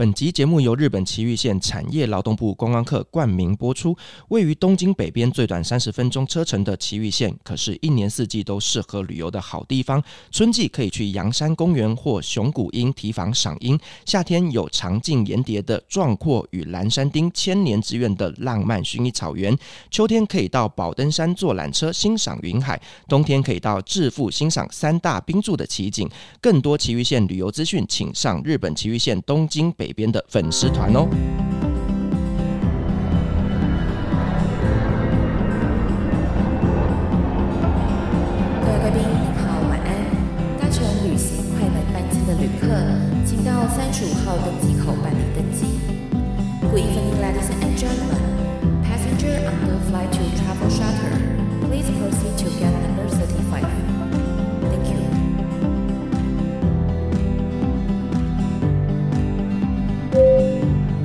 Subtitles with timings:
[0.00, 3.94] 本集节目由日本埼玉县产业劳动部观光课冠名播出。
[4.28, 10.02] 位于东京北边最短三十分钟车程的埼玉县，可是一年四季都适合旅游的好地方。
[10.30, 13.76] 春季可以去阳山公园或熊谷樱提防赏樱；
[14.06, 19.54] 夏天有长径岩叠的壮阔与蓝山町千年之愿的浪漫薰衣草原；
[19.90, 22.74] 秋天可以到宝登山坐缆车欣赏云海；
[23.06, 26.08] 冬天可以到致富欣赏三大冰柱的奇景。
[26.40, 31.08] 更多埼玉县旅游资讯，请上日本埼玉县东京北边的粉丝团哦。
[38.60, 39.88] 各位贵宾，您好，晚安。
[40.60, 42.66] 搭乘旅行快门班机的旅客，
[43.24, 45.66] 请到三十五号登机口办理登机。
[46.70, 48.20] Good evening, ladies and gentlemen.
[48.84, 51.14] Passenger on the flight to Travel Charter,
[51.66, 52.19] please proceed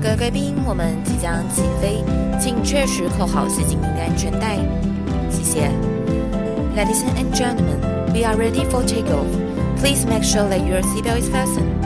[0.06, 2.04] 各位贵宾，我们即将起飞，
[2.40, 4.56] 请确实扣好系紧您的安全带。
[5.32, 5.72] 谢谢。
[6.78, 7.80] Ladies and gentlemen,
[8.14, 9.26] we are ready for takeoff.
[9.82, 11.85] Please make sure that your seatbelt is fastened.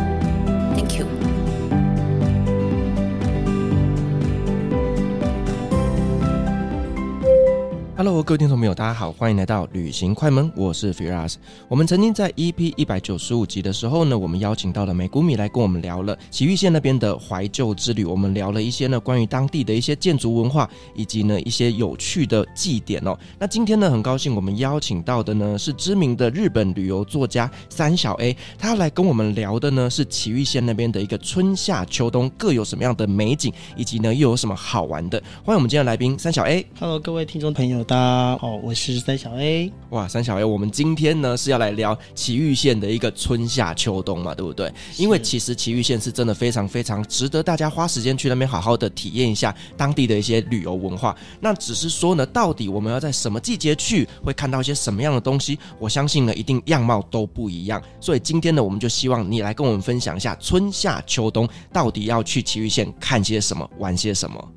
[7.99, 11.33] Hello，各位听众朋友，大家好，欢迎来到旅行快门，我是 Firas。
[11.67, 18.05] 我们曾经在 EP 一百九十五集的时候呢，我们邀请到了美谷米来跟我们聊了埼玉县那边的怀旧之旅。
[18.05, 23.13] 我们聊了一些呢关于当地的一些建筑文化，以及呢一些有趣的祭典哦。
[23.37, 35.21] 那今天呢，很高兴我们邀请到的呢是知名的日本旅游作家三小 A，他来跟我们聊的呢是埼玉县那边的一个春夏秋冬各有什么样的美景，以及呢又有什么好玩的。
[35.43, 36.65] 欢迎我们今天来宾三小 A。
[36.79, 37.85] Hello，各位听众朋友。
[37.89, 39.73] 大家好，我是三小 A。
[39.89, 44.71] 哇，三小 A，我们今天呢是要来聊埼玉县的一个春夏秋冬嘛，对不对？
[44.95, 51.17] 因为其实埼玉县是真的非常非常值得大家花时间去那边好好的体验一下当地的一些旅游文化。
[51.39, 55.57] 那只是说呢，到底我们要在什么季节去，会看到一些什么样的东西？
[55.79, 57.81] 我相信呢，一定样貌都不一样。
[57.99, 64.47] 所以今天呢，我们就希望你来跟我们分享一下春夏秋冬到底要去埼玉县看些什么，玩些什么。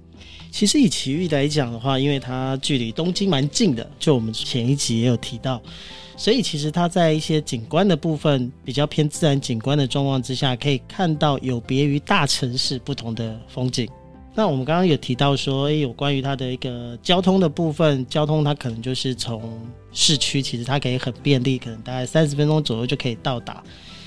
[0.52, 5.60] 其实以埼玉来讲的话，因为它距离东京蛮近的，就我们前一集也有提到，
[6.14, 13.88] 所以其实它在一些景观的部分比较偏自然景观的状况之下，可以看到有别于大城市不同的风景。
[14.34, 19.58] 那我们刚刚有提到说，诶，有关于它的一个交通的部分，交通它可能就是从
[19.90, 23.64] 市区，其实它可以很便利，可能大概三十分钟左右就可以到达。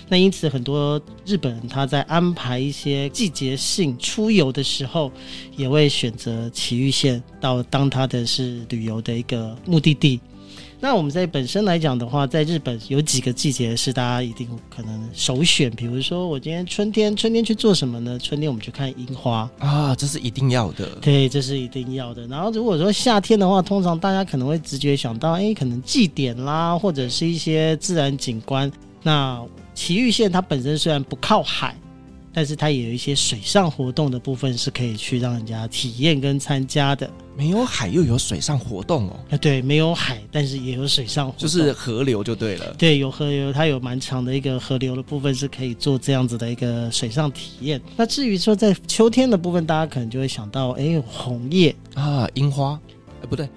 [0.08, 5.12] 那因此，很多日本人他在安排一些季节性出游的时候，
[5.58, 10.20] 也会选择埼玉县到当他的是旅游的一个目的地。
[10.80, 18.20] 那我们在本身来讲的话，在日本有几个季节是大家一定可能首选，比如说我今天春天，春天去做什么呢？
[18.20, 20.88] 春天我们去看樱花啊，这是一定要的。
[21.02, 22.28] 对，这是一定要的。
[22.28, 28.72] 然后如果说夏天的话，通常大家可能会直觉想到，哎，可能祭典啦，或者是一些自然景观。
[29.06, 29.40] 那
[29.76, 31.78] 埼玉县它本身虽然不靠海，
[32.34, 37.08] 但是它也有一些水上活动的部分是可以去让人家体验跟参加的。
[37.38, 39.20] 没有海又有水上活动哦？
[39.30, 42.74] 啊，对，没有海，但是也有水上活动，就是河流就对了。
[42.80, 47.80] 对，有河流，它有蛮长的一个河流的部分是可以做这样子的一个水上体验。
[47.96, 52.80] 那至于说在秋天的部分，大家可能就会想到，哎，有红叶啊，樱花。
[53.26, 53.48] 不 对，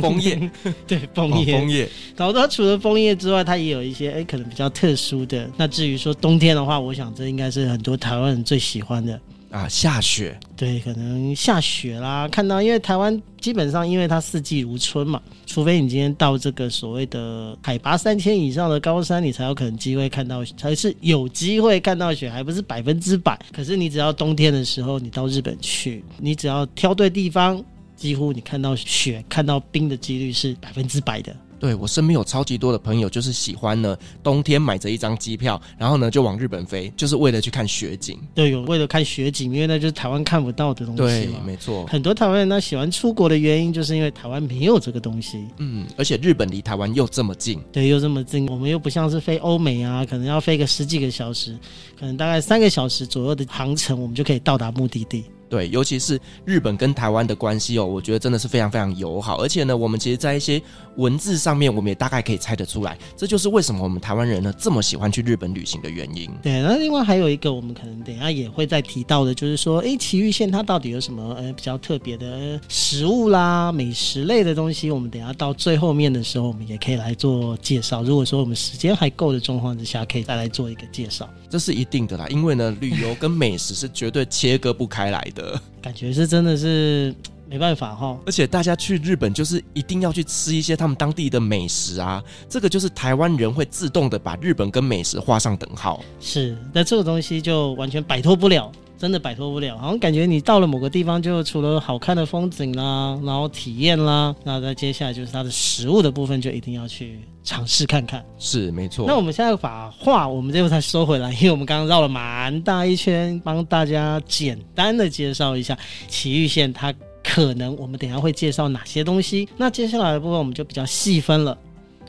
[0.00, 0.50] 枫叶，
[0.86, 1.88] 对，枫叶，枫叶。
[2.16, 5.48] 然后它除了枫叶之外，它也有一些哎，可能比较特殊的。
[5.56, 9.20] 那至于说冬天的话，我想这应该是很多台湾人最喜欢的
[9.50, 10.38] 啊，下雪。
[10.56, 23.38] 对，可能下雪啦，看到因为台湾基本上因为它四季如春嘛，除非你今天到这个所谓的海拔三千以上的高山，你才有可能机会看到，才是有机会看到雪，还不是百分之百。
[23.52, 27.62] 可是你只要冬天的时候，你到日本去，你只要挑对地方。
[27.96, 31.34] 几乎你看到雪、看到冰的几率是百分之百的。
[31.58, 38.20] 对，我身边有超级多的朋友，就是喜欢呢，冬天买着一张机票，然后呢就往日本飞，就是为了去看雪景。
[38.34, 41.00] 对，有为了看雪景，因为那就是台湾看不到的东西。
[41.00, 41.86] 对，没错。
[41.86, 45.48] 很多台湾人呢喜欢出国的原因，就是因为台湾没有这个东西。
[45.56, 47.58] 嗯，而且日本离台湾又这么近。
[47.72, 51.58] 对，又这么近，我们又不像是飞欧美啊，可能要飞个十几个小时，
[51.98, 55.24] 可能大概三个小时左右的航程，我们就可以到达目的地。
[55.48, 59.40] 对，尤其是日本跟台湾的关系哦，我觉得真的是非常非常友好。
[59.40, 60.60] 而且呢，我们其实，在一些
[60.96, 66.30] 文字上面，我们也大概可以猜得出来，这就是为什么我们台湾人呢这么喜欢去日本旅行的原因。
[66.42, 74.90] 对，那另外还有一个，我们可能等一下也会再提到的，就是说，哎，埼玉县它到底有什么呃比较特别的食物啦、美食类的东西？
[74.90, 78.02] 我们等一下到最后面的时候，我们也可以来做介绍。
[78.02, 81.28] 如果说我们时间还够的状况之下，可以再来做一个介绍。
[81.48, 85.35] 这是一定的啦，因为呢，旅游跟美食是绝对切割不开来的。
[85.82, 87.14] 感觉是真的是
[87.48, 96.02] 没办法哈，而且大家去日本就是一定要去吃一些他们当地的美食啊，这个就是台湾人会自动的把日本跟美食画上等号。
[96.18, 99.76] 是，那这个东西就完全摆脱不了，真的摆脱不了。
[99.78, 108.24] 好像感觉你到了某个地方，就除了好看的风景啦，然后体验啦，那再接下来就是它的食物的部分，就一定要去尝试看看。
[108.38, 109.04] 是，没错。
[109.06, 115.76] 那我们现在把话，我们这回才收回来，因为我们刚刚绕了蛮大一圈，帮大家简单的介绍一下
[116.08, 116.92] 奇玉县它。
[117.28, 119.48] 可能我们等一下会介绍哪些东西？
[119.56, 121.58] 那接下来的部分我们就比较细分了。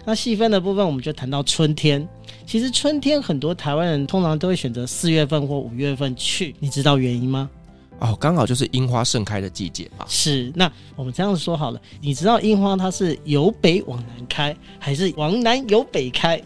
[0.08, 2.08] 那细分的部分我们就谈到春天。
[2.46, 7.50] 其实春天很多台湾人通常都会选择四月份或五月份去，你知道原因吗？
[8.00, 10.06] 哦，刚好就是樱花盛开的季节嘛。
[10.08, 10.50] 是。
[10.56, 16.42] 那我们这样说好了，你知道樱花它是由北往南开，还是往南由北开？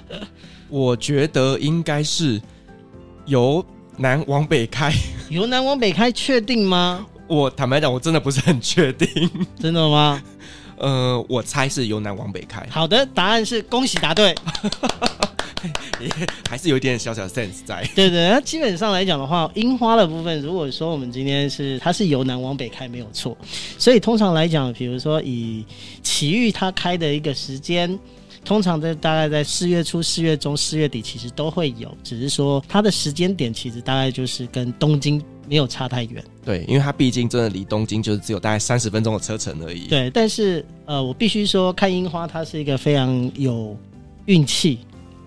[0.68, 2.38] 我觉得应该是
[3.24, 3.64] 由
[3.96, 4.92] 南往北开。
[5.30, 7.06] 由南往北开，确定吗？
[7.26, 9.08] 我坦白讲，我真的不是很确定。
[9.58, 10.22] 真的吗？
[10.78, 12.66] 呃，我猜是由南往北开。
[12.70, 14.34] 好的，答案是恭喜答对。
[16.00, 16.08] 也
[16.48, 17.82] 还是有一点小小的 sense 在。
[17.94, 23.36] 对对，那基本上来讲的话，樱花的部分，如果说我们今天是它是由南往北开，没有错。
[23.76, 25.64] 所以通常来讲，比如说以
[26.02, 27.98] 奇遇它开的一个时间，
[28.44, 35.20] 通常在大概在四月初、四月中、四月底，其实都会有，只是说它的时间点其实大概就是跟东京。
[35.48, 39.86] 没有差太远，对，因为它毕竟真的离东京就是只有大概三十分钟的车程而已。
[39.88, 43.76] 对，但是呃，我必须说，看樱花它是一个非常有
[44.26, 44.80] 运气，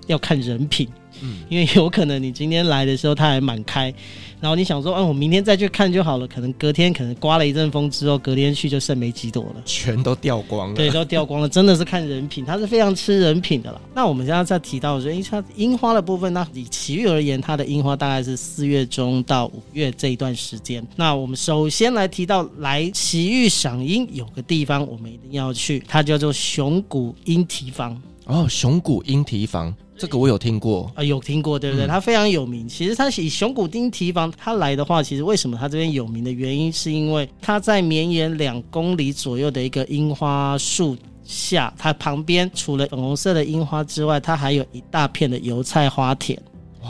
[0.07, 0.87] 要看人品。
[1.21, 3.93] 嗯，因为有可能你今天来的时候它还满开。
[4.41, 6.27] 然后你想说，嗯，我明天再去看就好了。
[6.27, 10.75] 可能隔天可能刮了一阵风之后，隔天去就剩没几朵了，全都掉光了。
[10.75, 13.79] 对，都掉光了，真的是看人品，它是非常吃人品的啦。
[13.93, 20.83] 那我们现在再提到说，它樱花的部分，那以奇遇而言，它的樱花大概是四月中到五月这一段时间。
[20.95, 28.01] 那我们首先来提到来奇遇赏樱，有个地方我们一定要去，它叫做熊谷樱提房。
[28.25, 29.71] 哦，熊谷樱堤防。
[30.01, 31.85] 这个我有听过啊、呃，有听过，对不对？
[31.85, 32.67] 它非常有名。
[32.67, 46.41] 其实它以熊谷町提防它来的话，其实为什么它这边有名的原因，是因为它在绵延两公里左右的一个樱花树下，它旁边除了粉红色的樱花之外，它还有一大片的油菜花田。
[46.81, 46.89] 哇，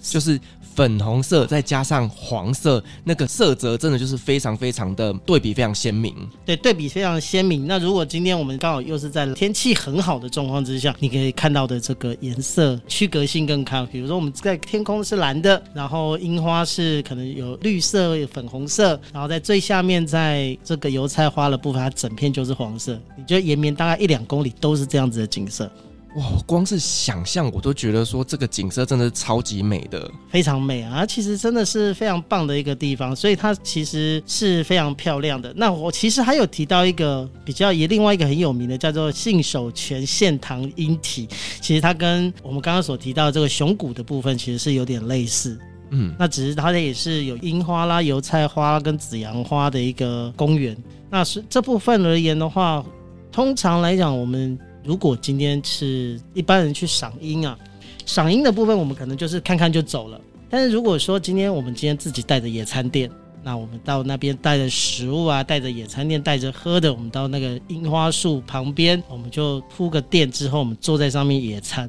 [0.00, 0.40] 就是。
[0.74, 6.14] 粉红色再加上黄色，那个色泽真的就是非常非常的对比，非常鲜明。
[6.44, 7.66] 对，对比非常鲜明。
[7.66, 13.86] 那如果今天我们刚好又是在天气很好的状况之下，你可以看到的这个颜色区隔性更高。
[13.86, 22.98] 比如说我们在天空是蓝的，然后樱花是可能有绿色、有粉红色，然后在最下面，在这个油菜花的部分，它整片就是黄色。
[23.16, 25.70] 你觉得延绵大概一两公里都是这样子的景色。
[26.14, 31.06] 哇，光是想象我都觉得说这个景色真的是超级美的，非常美啊！
[31.06, 35.50] 其实真的是非常棒的一个地方，所以它其实是非常漂亮的。
[35.56, 41.26] 那我其实还有提到一个比较也另外一个很有名的，叫做信手泉线塘樱体。
[41.62, 45.58] 其实它跟我们刚刚所提到的这个熊谷的部分其实是有点类似，
[45.92, 50.76] 嗯，那只是它的也是有樱花啦、油菜花跟紫阳花的一个公园。
[51.08, 52.84] 那是这部分而言的话，
[53.30, 54.58] 通常来讲我们。
[54.84, 57.58] 如果今天是一般人去赏樱啊，
[58.04, 60.20] 赏樱的部分我们可能就是看看就走了。
[60.50, 63.10] 但是如果说今天我们今天自己带着野餐垫，
[63.42, 71.88] 那我们到那边带着食物啊，带着野餐垫，带着喝的，我们到那个樱花树旁边，我们就铺个垫之后，我们坐在上面野餐，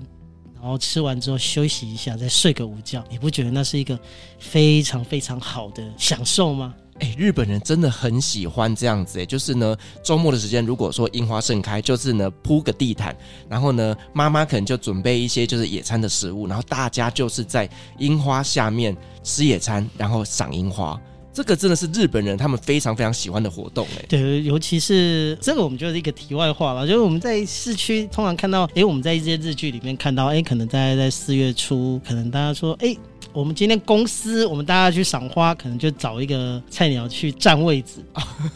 [0.56, 4.00] 然后吃完之后休息一下，再睡个午觉，你不觉得那是一个
[4.40, 6.74] 非常非常好的享受吗？
[7.00, 13.16] 哎，日本人真的很喜欢这样子哎，就是呢，周末的时间，如果说樱花盛开，就是呢铺个地毯，
[13.50, 21.00] 然后呢，妈妈可能就准备一些就是野餐的食物，然后大家就是在樱花下面吃野餐，然后赏樱花。
[21.34, 24.06] 这个真的是日本人他们非常非常喜欢的活动哎。
[24.08, 32.96] 对，尤其是这个，我们就是一个题外话了，就是我们在市区通常看到，哎，我们在一些日剧里面看到，哎，可能大家在四月初，可能大家说，哎。
[33.34, 37.94] 我们今天公司，我们大家去赏花，可能就找一个菜鸟去占位置，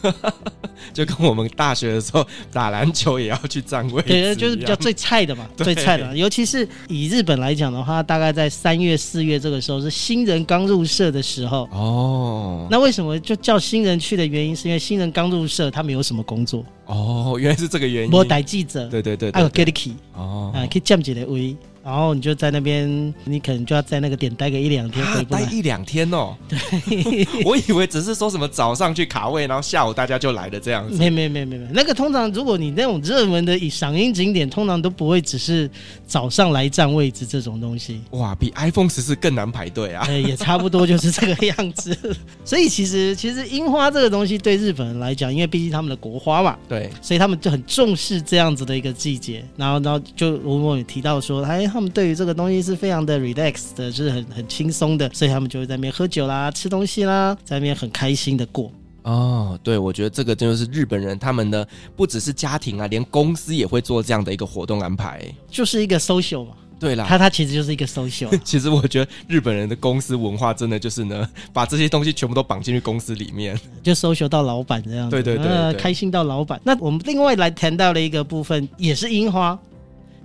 [0.93, 6.15] 就跟我们大学的时候打篮球也要去占位置，对，就是比较最菜的嘛，最菜的。
[6.15, 12.67] 尤其是以日本来讲的话，大概在三月四月这个时候是新人刚入社的时候哦。
[12.69, 18.12] 那为什么就叫新人去的原因，是因为新人刚入社，他没有什么工作哦，原来是这个原因。
[18.12, 21.55] 我带记者，对对对，还有 get key 哦，啊，可以降几的位。
[21.88, 26.36] 然后你就在那边，你可能就要在那个点待个一两天，啊，待一两天哦。
[26.50, 26.60] 对，
[27.48, 30.98] 我以为只是说什么早上去卡位，然后下午大家就来了这样子。
[30.98, 35.70] 没没没没没，那个通常如果你那种热门的以赏樱景点，通常都不会只是
[36.06, 38.01] 早上来占位置这种东西。
[38.10, 40.06] 哇，比 iPhone 十四更难排队啊！
[40.12, 41.98] 也差不多就是这个样子。
[42.44, 49.41] 所以其实其实樱花这个东西对日本人来讲，因为毕竟他们的国花嘛，对，所以他们就很重视这样子的一个季节。
[49.56, 52.57] 然后然后就我我也提到说，哎，他们对于这个东西。
[52.67, 58.69] 是非常的 relax 的，就是很很轻松的，所以他们就会在那边喝酒啦、吃东西啦，在那边很开心的过。
[59.03, 61.65] 哦，对，我觉得这个就是日本人他们的
[61.96, 66.55] 不只是家庭啊，连公司也会做这样的一个活动安排，就是一个 social 嘛。
[66.79, 68.38] 对啦，他他其实就是一个 social。
[68.43, 75.12] 其实我觉得日本人的公司文化真的就是呢， 把这些东西全部都绑进去公司里面，就 social 到老板这样子。
[75.12, 76.60] 对对对，对，呃，开心到老板。
[76.65, 79.57] 那我们另外来谈到了一个部分，也是樱花。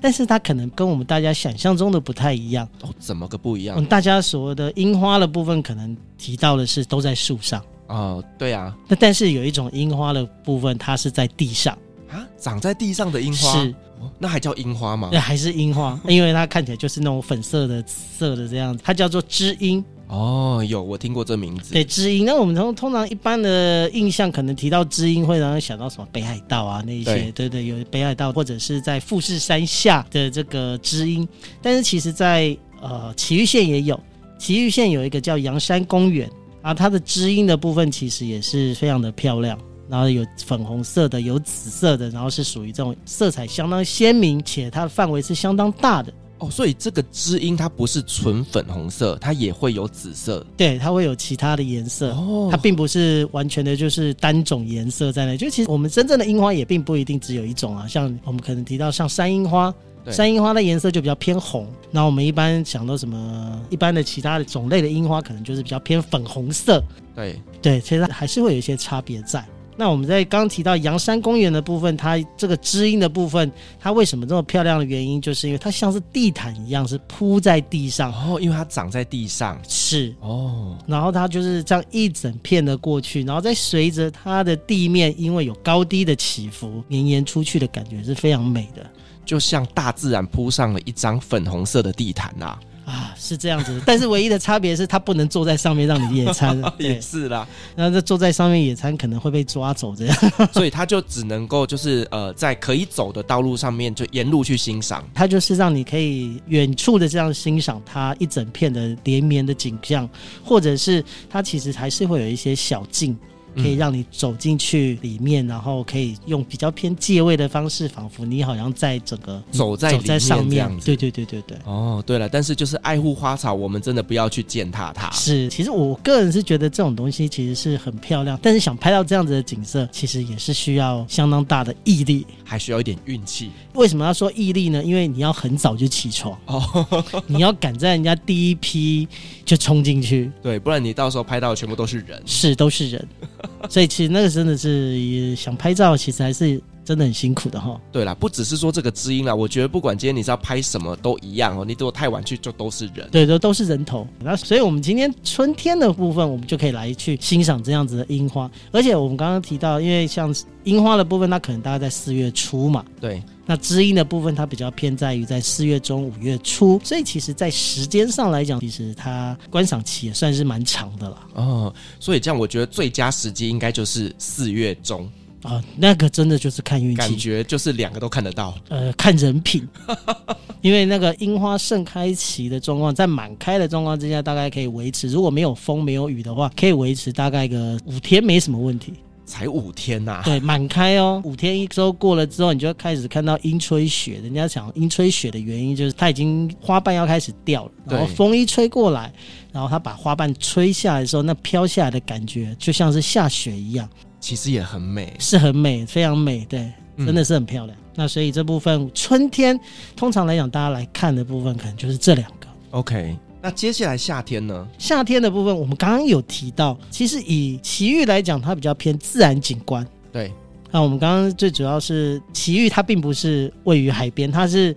[0.02, 3.78] 但是它可能跟我们大家想象中的不太一样哦，怎么个不一样？
[3.78, 8.76] 嗯，大家所谓的樱花的部分，可能提到的是都在树上哦，对啊。
[8.88, 11.78] 那但是有一种樱花的部分，它是在地上
[12.10, 13.74] 啊，长在地上的樱花是，
[14.18, 15.08] 那还叫樱花吗？
[15.12, 19.84] 那，还是樱花，因为它看起来就是那种粉色的、紫色的这样子，它叫做知樱。
[20.12, 21.72] 哦，有我听过这名字。
[21.72, 22.26] 对，知音。
[22.26, 27.32] 那我们通通常一般的印象，可能提到知音，会让人想到什么北海道啊那一些。
[27.32, 31.26] 对，对对，有北海道或者是在富士山下的这个知音。
[31.62, 33.98] 但是其实在，在呃埼玉县也有，
[34.38, 46.12] 埼玉县有一个叫阳山公园啊，它的知音的部分其实也是非常的漂亮，然后有粉红色的，有紫色的，然后是属于这种色彩相当鲜明，且它的范围是相当大的。
[46.42, 50.44] 哦，所以这个知音它不是纯粉红色，它也会有紫色。
[50.56, 52.10] 对，它会有其他的颜色。
[52.10, 55.36] 哦，它并不是完全的就是单种颜色在那。
[55.36, 59.72] 就其实我们真正的樱花也并不一定只有一种啊，像我们可能提到像山樱花，
[60.10, 61.64] 山樱花的颜色就比较偏红。
[61.92, 66.82] 那我们一般想到什么一般的其他的种类的樱花，可能就是比较偏粉红色。
[67.14, 69.46] 对对，其实还是会有一些差别在。
[69.76, 73.50] 那我们在刚刚提到阳山公园的部分，它这个知音的部分，
[73.80, 78.12] 它为什么这么漂亮的原因，就是因为它像是地毯一样，是铺在地上。
[78.12, 79.58] 哦，因为它长在地上。
[79.66, 88.84] 是哦，然后它就是这样一整片的过去，然后再随着它的地面，因为有高低的起伏，绵延出去的感觉是非常美的，
[89.24, 92.60] 就像大自然铺上了一张粉红色的地毯啊。
[92.84, 96.60] 啊，是这样子的， 但是唯一的差别是，他不能坐在上面让你野餐。
[96.78, 97.46] 也是啦，
[97.76, 100.16] 然后这坐在上面野餐可能会被抓走这样，
[100.52, 105.02] 所以他就只能够就是呃，在可以走的道路上面就沿路去欣赏。
[105.14, 110.08] 他就是让你可以远处的这样欣赏它一整片的连绵的景象，
[110.44, 113.16] 或者是它其实还是会有一些小径。
[113.56, 120.68] 可以让你走进去里面，然后可以用比较偏借位的方式，仿佛你好像在整个走在走在上面。
[120.84, 121.56] 对对对对对。
[121.64, 125.10] 哦，对了，但是就是爱护花草，我们真的不要去践踏它。
[125.10, 133.50] 是，其实我个人是觉得这种东西其实是很漂亮，但是想拍到这样子的景色，其实也是需要相当大的毅力，还需要一点运气。
[133.74, 134.82] 为什么要说毅力呢？
[134.82, 139.08] 因为你要很早就起床哦， 你要赶在人家第一批
[139.44, 143.08] 就冲进去，对，不然你到时候拍到的全部都是人，是都是人。
[143.68, 147.80] 所以其实那个真的是也想拍照，其实还是真的很辛苦的哈。
[147.90, 151.64] 对啦，不只是说这个知音啦，我觉得不管今天你是要拍什么都一样哦。
[151.64, 153.08] 你如果太晚去，就都是人。
[153.10, 154.06] 对，都都是人头。
[154.20, 158.50] 那所以我们今天春天的部分，我们就可以来去欣赏这样子的樱花。
[158.72, 160.34] 而且我们刚刚提到，因为像
[160.64, 162.84] 樱花的部分，它可能大概在四月初嘛。
[163.00, 163.22] 对。
[163.44, 171.18] 那知音的部分，它比较偏在于在四月中五月初，所以其实，在时间上来讲，其实它观赏期也算是蛮长的了。
[171.34, 175.10] 哦，所以这样，我觉得最佳时机应该就是四月中
[175.42, 178.54] 啊，那个真的就是看运气，感觉就是两个都看得到。
[178.68, 179.68] 呃，看人品，
[180.62, 188.94] 因为那个樱花盛开期的状况，在满开的状况之下，大概可以维持，如果没有风没有雨的话，可以维持大概个五天，没什么问题。
[189.32, 194.20] 才五天呐、啊，对，满开哦，五天一周过了之后，你就开始看到樱吹雪。
[194.22, 199.10] 人家讲樱吹雪的原因就是它已经花瓣要开始掉了，然后风一吹过来，
[199.50, 203.88] 然后它把花瓣吹下来的时候，那飘下来的感觉就像是下雪一样，
[204.20, 207.74] 其实也很美，是很美，非常美，对，真的是很漂亮。
[207.78, 209.58] 嗯、那所以这部分春天
[209.96, 212.46] 通常来讲，大家来看的部分可能就是这两个。
[212.72, 213.16] OK。
[213.44, 214.68] 那接下来夏天呢？
[214.78, 219.84] 夏天的部分，我们刚刚有提到，其实以奇遇来讲，它比较偏自然景观。
[220.12, 220.32] 对，
[220.70, 224.74] 那我们刚刚最主要是奇遇，它并不是位于海边，它是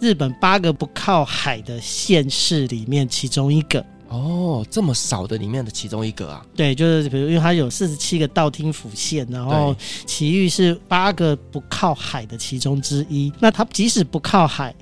[0.00, 3.86] 日本八个不靠海的县市里面其中一个。
[4.08, 6.44] 哦，这么少的里面的其中一个啊？
[6.56, 13.32] 对，就是比如，因为它有四十七个道厅府县，然后奇遇是八个不靠海的其中之一。
[13.38, 14.74] 那它即使不靠海，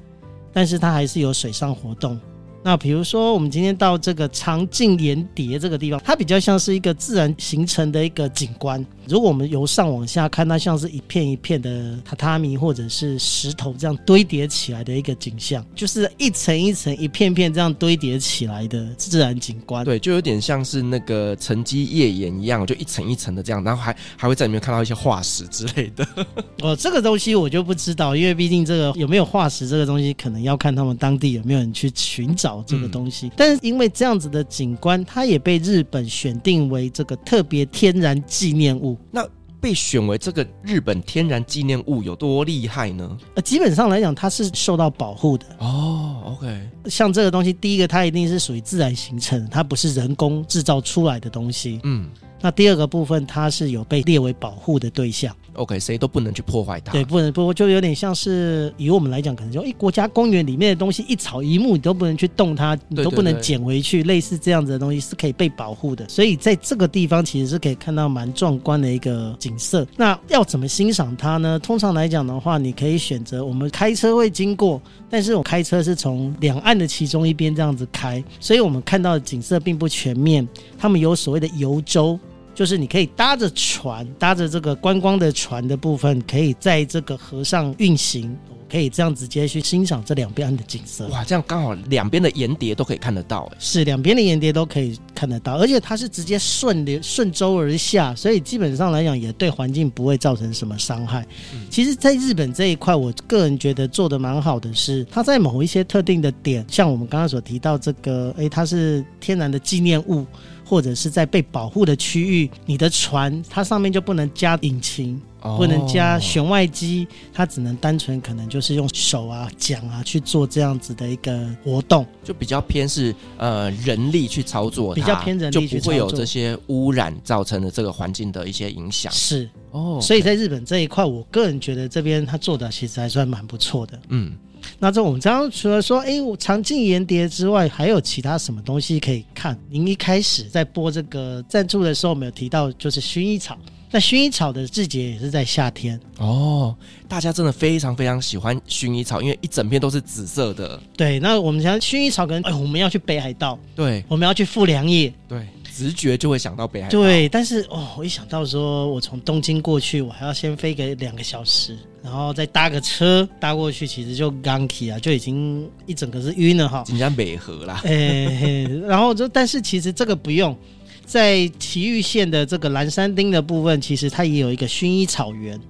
[0.54, 2.18] 但是它还是有水上活动。
[2.66, 8.85] 那比如说，我们今天到这个长径岩叠这个地方，它比较像是一个自然形成的一个景观。
[9.08, 19.84] 如果我们由上往下看，它像是一片一片的榻榻米或者是石头这样堆叠起来的一个景象，就是一层一层、一片片这样堆叠起来的自然景观。
[19.84, 26.06] 对，就有点像是那个沉积页岩一样，就一层一层的这样，然后还还会在里面看到一些化石之类的。
[26.62, 33.28] 哦，这个东西我就不知道，因为毕竟这个有没有化石这个东西，可能要看他们当地有没有人去寻找这个东西。
[33.28, 38.95] 嗯、但是因为这样子的景观，它也被日本选定为这个特别天然纪念物。
[39.10, 39.26] 那
[39.60, 43.18] 被选为这个日本天然纪念物有多厉害呢？
[43.34, 45.46] 呃，基本上来讲，它是受到保护的。
[45.58, 46.68] 哦，OK。
[46.86, 51.80] 像这个东西，第一个它一定是属于自然形成，它不是人工制造出来的东西。
[51.84, 52.08] 嗯。
[52.40, 55.34] 那第二个部分，它是有被列为保护的对象。
[55.56, 56.92] OK，谁都不能去破坏它。
[56.92, 64.02] 对，不能破，就有点像是以我们来讲，可能就一国家公园里面的东西，一草一木你都不能去动它，你都不能捡回去。
[64.04, 66.08] 类似这样子的东西是可以被保护的。
[66.08, 69.86] 所以在这个地方其实是可以看到蛮壮观的一个景色。
[69.96, 71.58] 那要怎么欣赏它呢？
[71.58, 80.46] 通常来讲的话，你可以选择我们开车会经过，但是我开车是从两岸的其中一边这样子开，所以我们看到的景色并不全面。
[80.78, 82.18] 他们有所谓的游洲。
[82.56, 88.34] 就是你可以搭着船，搭着这个观光的船的部分，可以在这个河上运行，
[88.66, 91.06] 可以这样直接去欣赏这两边的景色。
[91.08, 101.26] 哇，这样刚好两边的岩叠都可以看得到，哎，是两边的岩叠都可以看得到，而且它是直接顺流顺洲而下，所以基本上来讲也对环境不会造成什么伤害。
[101.52, 110.25] 嗯、其实，在日本这一块，我个人觉得做的蛮好的是，它在某一些特定的点，像我们刚刚所提到这个，哎，它是天然的纪念物。
[110.68, 129.12] 或者是在被保护的区域，你的船它上面就不能加引擎，哦、不能加舷外机，它只能单纯可能就是用手啊、桨啊去做这样子的一个活动，就比较偏是呃人力去操作，比较偏人力去操作，就不会有这些污染造成的这个环境的一些影响。
[129.12, 134.00] 是哦，所以在日本这一块，我个人觉得这边他做的其实还算蛮不错的。
[134.08, 134.37] 嗯。
[134.78, 139.58] 那这我们刚刚除了说，哎，我长镜岩蝶之外，还有其他什么东西可以看？
[139.70, 143.58] 您一开始在播这个赞助的时候，我们有提到就是薰衣草。
[143.88, 146.75] 那薰衣草的季节也是在夏天哦。
[147.08, 150.78] 大家真的非常非常喜欢薰衣草，因为一整片都是紫色的。
[150.97, 155.47] 对，那我们想薰衣草，可能哎，我们要去北海道，对，我们要去富良野，对。
[155.76, 156.99] 直觉就会想到北海道。
[156.99, 166.82] 对，但是哦，我一想到说我从东京过去，我还要先飞个两个小时，然后再搭个车搭过去，其实就刚起啊，就已经一整个是晕了哈。
[166.89, 167.82] 人家美和啦。
[167.84, 170.56] 哎，然后就但是其实这个不用，
[171.04, 175.60] 在埼玉县的这个蓝山町的部分，其实它也有一个薰衣草园。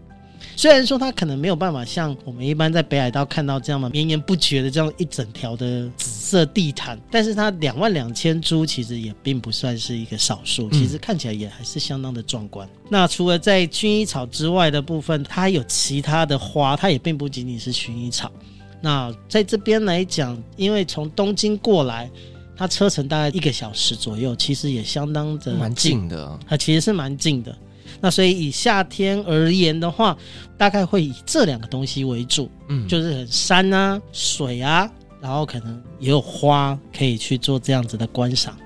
[0.56, 12.66] 虽然说它可能没有办法像我们一般在北海道看到这样的绵延不绝的这样一整条的紫色地毯，但是它两万两千株其实也并不算是一个少数，其实看起来也还是相当的壮观。
[12.66, 18.32] 嗯、那除了在薰衣草之外的部分，它还有其他的花，它也并不仅仅是薰衣草。
[18.80, 22.10] 那在这边来讲，因为从东京过来，
[22.56, 27.56] 它车程大概一个小时左右，其实也相当的蛮近的，它其实是蛮近的。
[28.06, 30.16] 那所以以夏天而言的话，
[30.56, 34.88] 大概会以这两个东西为主，嗯，就是山啊、水啊，
[35.20, 38.56] 然后可能也有花可以去做这样子的观赏。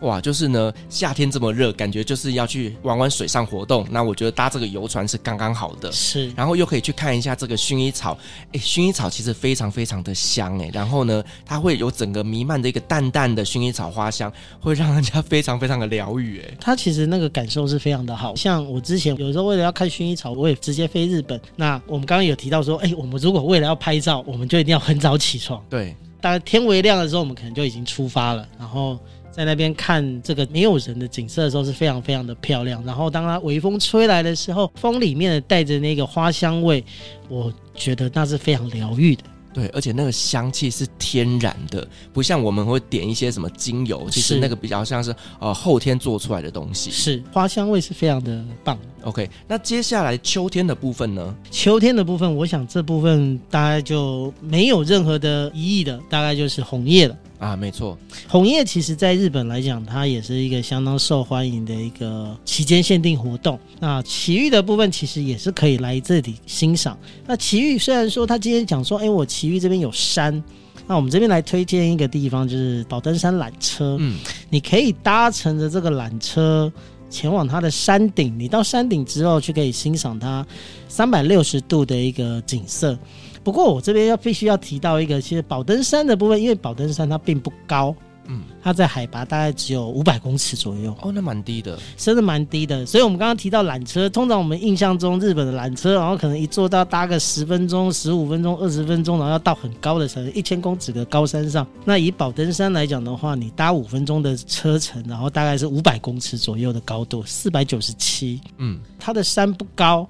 [0.00, 3.86] 哇，就是呢，夏天这么热，感觉就是要去玩玩水上活动。
[3.90, 6.30] 那我觉得搭这个游船是刚刚好的，是。
[6.36, 8.16] 然后又可以去看一下这个薰衣草，
[8.52, 10.70] 哎，薰衣草其实非常非常的香哎。
[10.70, 14.30] 然后呢，它会有整个弥漫的一个淡淡的薰衣草花香，
[14.60, 16.54] 会让人家非常非常的疗愈哎。
[16.60, 18.36] 它其实那个感受是非常的好。
[18.36, 21.40] 像我之前有时候为了要看薰衣草，我也直接飞日本。
[21.56, 25.64] 那我们刚刚有提到说，哎，我们如果为了要拍照，我们就一定要很早起床。
[25.70, 28.98] 对，大概天微亮的时候，我们可能就已经出发了，然后。
[29.36, 36.82] 在那边看这个没有人的景色的时候是非常非常的漂亮，然后当它微风吹来的时候，风里面带着那个花香味，
[37.28, 39.22] 我觉得那是非常疗愈的。
[39.52, 46.90] 对，而且那个香气是天然的，不像我们会点一些什么精油，其实那个比较像是呃后天做出来的东西。
[46.90, 48.78] 是，花香味是非常的棒。
[49.02, 51.36] OK，那接下来秋天的部分呢？
[51.50, 57.16] 秋天的部分，我想这部分大概就没有任何的疑义的，大概就是红叶了。
[57.38, 57.96] 啊，没错。
[58.28, 63.58] 红叶其实在日本来讲，它也是一个相当受欢迎的一个期间限定活动。
[63.78, 66.98] 那奇遇的部分其实也是可以来这里欣赏。
[67.26, 70.42] 那奇遇虽然说他今天讲说，哎，我奇遇这边有山，
[70.86, 73.96] 那我们这边来推荐一个地方，就是宝登山缆车。
[74.00, 74.18] 嗯，
[74.48, 76.72] 你可以搭乘着这个缆车
[77.08, 78.34] 前往它的山顶。
[78.38, 80.46] 你到山顶之后，就可以欣赏它
[80.88, 82.98] 三百六十度的一个景色。
[83.44, 87.94] 不过我这边要必须要提到一个，其实宝登山的部分，因为宝登山它并不高，
[88.28, 92.84] 嗯，它在海拔大概只有五百公尺左右，哦，那蛮低的，真的蛮低的。
[92.84, 101.66] 所以我们刚刚提到缆车，通常我们印象中日本的缆车，然后可能一坐到搭个十分钟、十五分钟、二十分钟，然后要到很高的山，一千公尺的高山上。
[101.84, 110.08] 那以宝登山来讲的话，你搭五分钟的车程，然后大概是五百公尺左右的高度，四百九十七，嗯，它的山不高。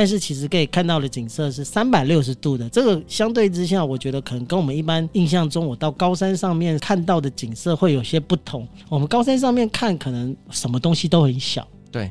[0.00, 8.66] 但是其实可以看到的景色是三百六十度的，这个相对之下，我觉得可能跟我们一般印象中我到高山上面看到的景色会有些不同。
[8.88, 12.10] 我们高山上面看，可能什么东西都很小，对。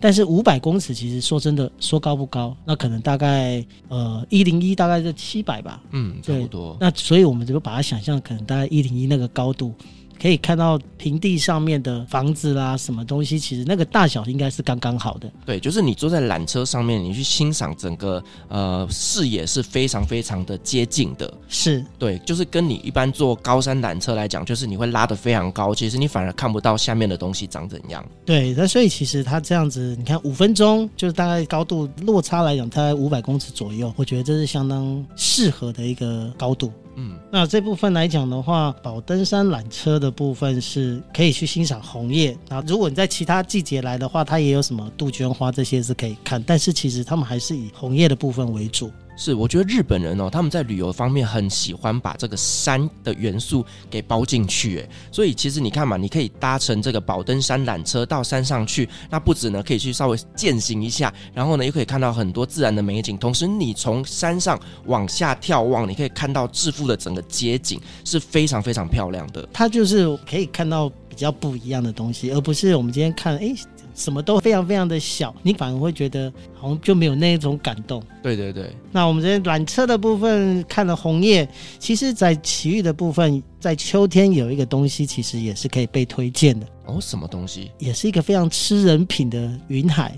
[0.00, 6.76] 但是五百公尺，其实说真的，说高不高，那可能大概呃一零一大概是七百吧，嗯，差不多。
[6.80, 9.72] 那所以我们就把它想象可能大概一零一那个高度。
[10.20, 15.30] 可以看到平地上面的房子啦，什么东西，其实那个大小应该是刚刚好的。
[15.46, 21.32] 对，就是你坐在缆车上面，你去欣赏整个呃视野是非常非常的接近的。
[21.48, 28.04] 是，对，就是跟你一般坐高山缆车来讲，就是你会拉得非常高，其实你反而看不到下面的东西长怎样。
[28.24, 36.72] 对，那所以其实它这样子，你看五分钟，就是大概高度落差来讲，大概五百公尺左右，我觉得这是相当适合的一个高度。
[37.00, 42.36] 嗯，那这部分来讲的话，宝登山缆车的部分是可以去欣赏红叶。
[42.48, 48.90] 然后，如果你在其他季节来的话，它也有什么杜鹃花这些是可以看，但是其实他们还是以红叶的部分为主。
[49.20, 69.46] 是，我觉得日本人哦，他们在旅游方面很喜欢把这个山的元素给包进去，哎，所以其实你看嘛，你可以搭乘这个宝登山缆车到山上去，那不止呢可以去稍微健行一下，然后呢又可以看到很多自然的美景，同时你从山上往下眺望，你可以看到致富的整个街景是非常非常漂亮的。
[69.52, 73.52] 它就是可以看到比较不一样的东西，而不是我们今天看，哎。
[73.98, 78.00] 什么都非常非常的小，你反而会觉得好像就没有那一种感动。
[78.22, 78.72] 对对对。
[78.92, 81.46] 那我们这边缆车的部分看了红叶，
[81.80, 86.66] 其实在奇遇的部分，在秋天有一个东西，其实也是可以被推荐的。
[86.86, 87.72] 哦，什么东西？
[87.78, 90.16] 也是一个非常吃人品的云海。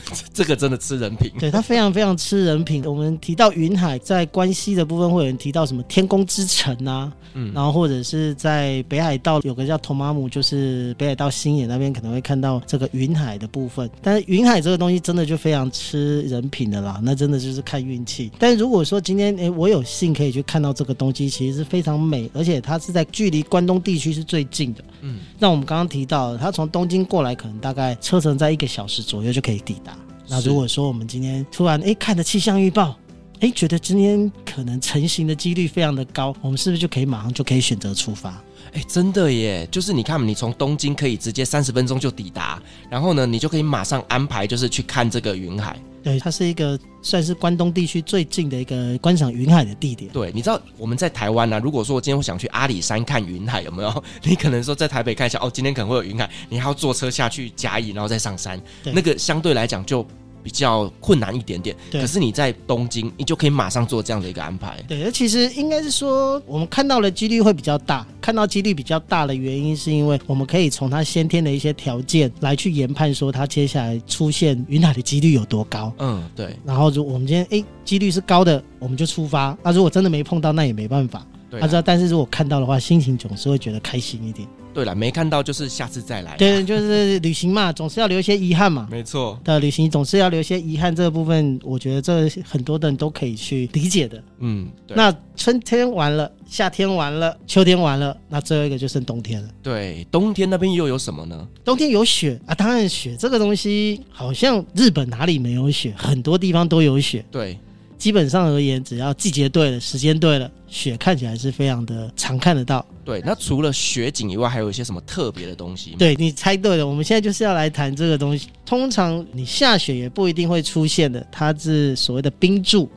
[0.32, 2.84] 这个真的吃人品，对，他非常非常吃人品。
[2.84, 13.88] 我们提到云海，在关西的部分会有人提到什么天宫之城啊，嗯，然后或者是在北海道有个叫托马姆，就是北海道新野那边可能会看到这个云海的部分。
[14.00, 18.30] 但是云海这个东西真的就非常吃人品的啦，那真的就是看运气。
[18.38, 24.84] 但如果说今天诶我有幸可以去看到这个东西，其实是非常美，而且它是在距离关东地区是最近的。
[25.00, 29.96] 嗯，那我们刚刚提到，它从东京过来可能大概车程在一个小时左右就可以抵达。
[30.28, 32.96] 那如果说我们今天突然哎看了气象预报，
[33.42, 38.40] 哎觉得今天可能成型的几率非常的高，我们是不是就可以马上就可以选择出发？
[38.72, 39.66] 哎，真的耶！
[39.68, 45.76] 就是你看，你从东京可以直接三十分钟就抵达，然后呢，你就可以马上安排就是去看这个云海。
[46.04, 50.08] 对，它是一个算是关东地区最近的一个观赏云海的地点。
[50.12, 54.04] 对，你知道我们在台湾呢、啊，如果说我今天我想去阿里山看云海，有没有？
[54.22, 60.06] 你可能说在台北看一下，哦，今天可能会有云海，你还要坐车下去甲乙，然后再上山，那个相对来讲就。
[60.42, 62.00] 比较困难一点点，对。
[62.00, 64.82] 可是你在东京，你就可以马上做这样的一个安排。
[64.88, 68.06] 对，其实应该是说，我们看到的几率会比较大。
[68.20, 75.92] 看到几率比较大的原因，是因为我们可以从他先天的一些条件来去研判，说他接下来出现云海的几率有多高。
[75.98, 76.56] 嗯，对。
[76.64, 79.56] 然后，如果我们今天哎几率是高的，我们就出发。
[79.62, 81.26] 那如果真的没碰到，那也没办法。
[81.50, 81.60] 对。
[81.60, 84.46] 他知道，但是如果看到的话，心情总是会觉得开心一点。
[84.74, 86.36] 对了，没看到就是下次再来。
[86.36, 88.88] 对，就是旅行嘛，总是要留一些遗憾嘛。
[88.90, 94.22] 没错，的旅行总是要留一些遗憾，这个部分我觉得这很多的人都可以去理解的。
[94.38, 94.96] 嗯，对。
[94.96, 99.48] 那春天完了，夏天完了，秋天完了，那最后一个就剩冬天了。
[99.62, 101.46] 对，冬天那边又有什么呢？
[101.64, 107.24] 冬天有雪啊，当然雪这个东西好像日本哪里没有雪，很多地方都有雪。
[107.30, 107.58] 对。
[108.02, 112.84] 基本上而言，只要季节对了，时间对了，雪看起来是非常的常看得到。
[113.04, 115.94] 对，那除了雪景以外，还有一些什么特别的东西？
[115.96, 118.48] 对，你猜对了，我们现在就是要来谈这个东西。
[118.66, 122.90] 通常你下雪也不一定会出现的，它是所谓的冰柱。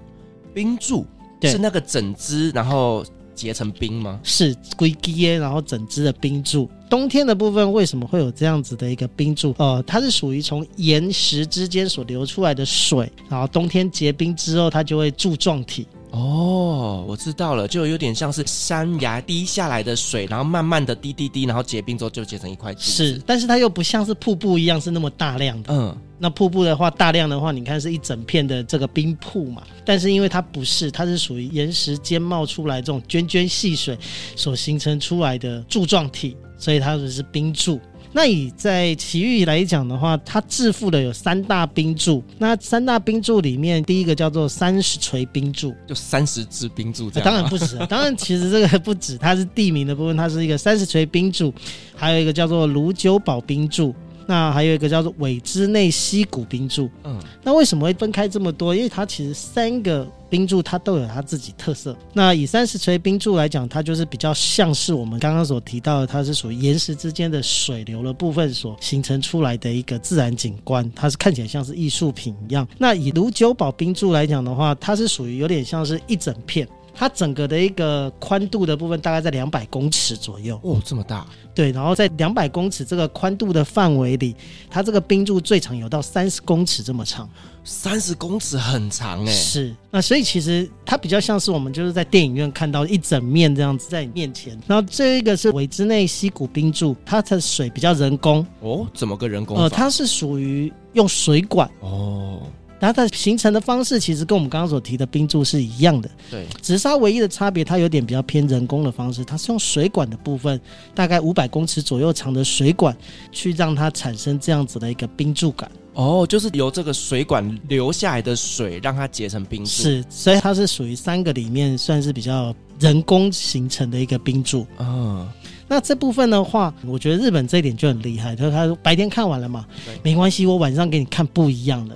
[0.55, 1.05] 冰柱，
[1.39, 4.19] 对，是那个整只然后结成冰吗？
[4.23, 6.69] 是龟基然后整只的冰柱。
[6.89, 9.53] 冬天的部分为什么会有这样子的一个冰柱？
[9.57, 22.91] 呃，它是属于从岩石之间所流出来的水，然后冬天结冰之后，它就会柱状体，哦，我知道了，就有点像是山崖滴下来的水，然后慢慢的滴滴滴，然后结冰之后就结成一块柱子。
[22.91, 25.73] 是，但是它又不像是瀑布一样是那么大量的。
[25.73, 29.63] 嗯，那瀑布的话，大量的话，你看是一整片的这个冰瀑嘛。
[29.83, 33.97] 但是因为它不是，它是属于岩石间冒出来这种涓涓细水
[34.35, 37.79] 所形成出来的柱状体，所以它就是冰柱。
[38.15, 42.23] 那以在奇遇来讲的话，它致富的有三大冰柱。
[42.37, 47.25] 那三大冰柱里面，第一个叫做三十锤冰柱，就三十支冰柱这样。
[47.25, 51.53] 当然不止， 当然其实这个不止，它是地名的部分，它是一个三十锤冰柱，
[51.93, 53.93] 还有一个叫做卢九堡冰柱。
[54.27, 58.75] 那还有一个叫做尾之内溪谷冰柱，嗯，那为什么会分开这么多？
[58.75, 61.95] 因为它其实三个冰柱它都有它自己特色。
[62.13, 72.67] 那以三十锤冰柱来讲，它就是比较像是我们刚刚所提到的，它是属于岩石之间的水流的部分所形成出来的一个自然景观，它是看起来像是艺术品一样。
[72.77, 76.67] 那以卢九堡冰柱来讲的话，它是属于有点像是一整片。
[76.95, 81.27] 它整个的一个宽度的部分大概在两百公尺左右哦，这么大。
[81.53, 84.35] 对，然后在两百公尺这个宽度的范围里，
[84.69, 87.29] 它这个冰柱最长有到三十公尺这么长，
[87.63, 89.31] 三十公尺很长哎。
[89.31, 94.59] 是，那所以其实它比较像是我们就是在电影院看到一整面这样子在你面前。
[94.67, 99.57] 然后这一个是尾之内溪谷冰柱，它的水比较人工哦，怎么个人工？
[99.57, 102.41] 呃，它是属于用水管哦。
[102.79, 110.59] 它的形成的方式其实跟我们刚刚所提的冰柱是一样的，对，只是它唯一的差别，它有点比较偏人工的方式，它是用水管的部分，
[110.93, 112.95] 大概五百公尺左右长的水管，
[113.31, 115.69] 去让它产生这样子的一个冰柱感。
[115.93, 119.69] 哦，就是由这个水管流下来的水，让它结成冰柱。
[119.69, 124.67] 是，所以它是属于三个里面算是比较人工形成的一个冰柱。
[124.77, 125.27] 嗯、哦，
[125.69, 129.65] 那这部分的话，我觉得日本这一点就很厉害，就是他白天看完了嘛，
[130.03, 131.95] 没关系，我晚上给你看不一样的。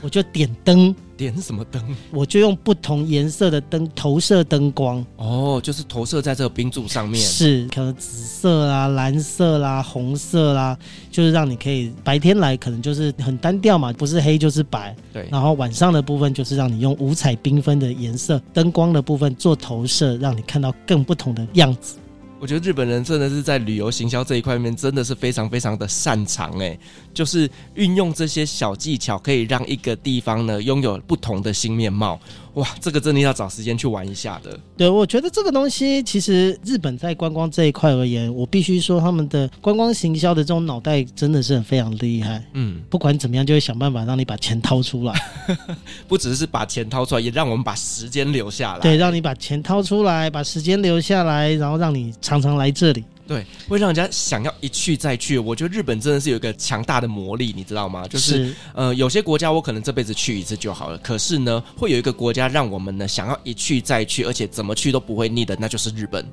[0.00, 1.82] 我就点灯，点什么灯？
[2.12, 5.04] 我就用不同颜色的灯投射灯光。
[5.16, 7.20] 哦，就是投射在这个冰柱上面。
[7.20, 10.78] 是，可能紫色啦、蓝色啦、红色啦，
[11.10, 14.94] 就是让你可以白天来，可能就是很单调嘛，不是黑就是白。
[15.12, 15.28] 对。
[15.30, 21.96] 然后晚上的部分就是让你用五彩缤纷的颜色灯光的部分做投射，让你看到更不同的样子。
[22.40, 26.78] 我觉得日本人真的是在旅游行销这一块面真的是非常非常的擅长诶，
[27.18, 32.16] 就是运用这些小技巧，可以让一个地方呢拥有不同的新面貌。
[32.54, 34.56] 哇，这个真的要找时间去玩一下的。
[34.76, 42.44] 对，我觉得这个东西其实日本在观光这一块而言，我必须说他们的观光行销的这种脑袋真的是很非常厉害。
[42.52, 45.20] 嗯，不管怎么样，就会想办法让你把钱掏出来。
[46.06, 48.80] 不只是把钱掏出来，也让我们把时间留下来。
[48.80, 53.04] 对，让你把钱掏出来，把时间留下来，然后让你常常来这里。
[53.28, 55.38] 对，会让人家想要一去再去。
[55.38, 58.08] 我觉得日本真的是有一个强大的魔力，你知道吗？
[58.08, 60.96] 就是，是呃，有些国家我可能这辈子去一次就好了。
[60.98, 66.24] 可是呢，会有一个国家让我们呢想要一去再去，而且怎么去都不会腻的，那就是日本。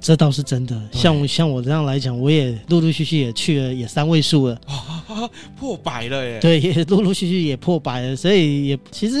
[0.00, 0.78] 这倒是真的。
[0.92, 4.60] 像像我这样来讲，我也陆陆续续也去了，也三位数了，
[5.58, 6.40] 破百了耶。
[6.40, 9.16] 对，也陆陆续续也破百了，所以也其实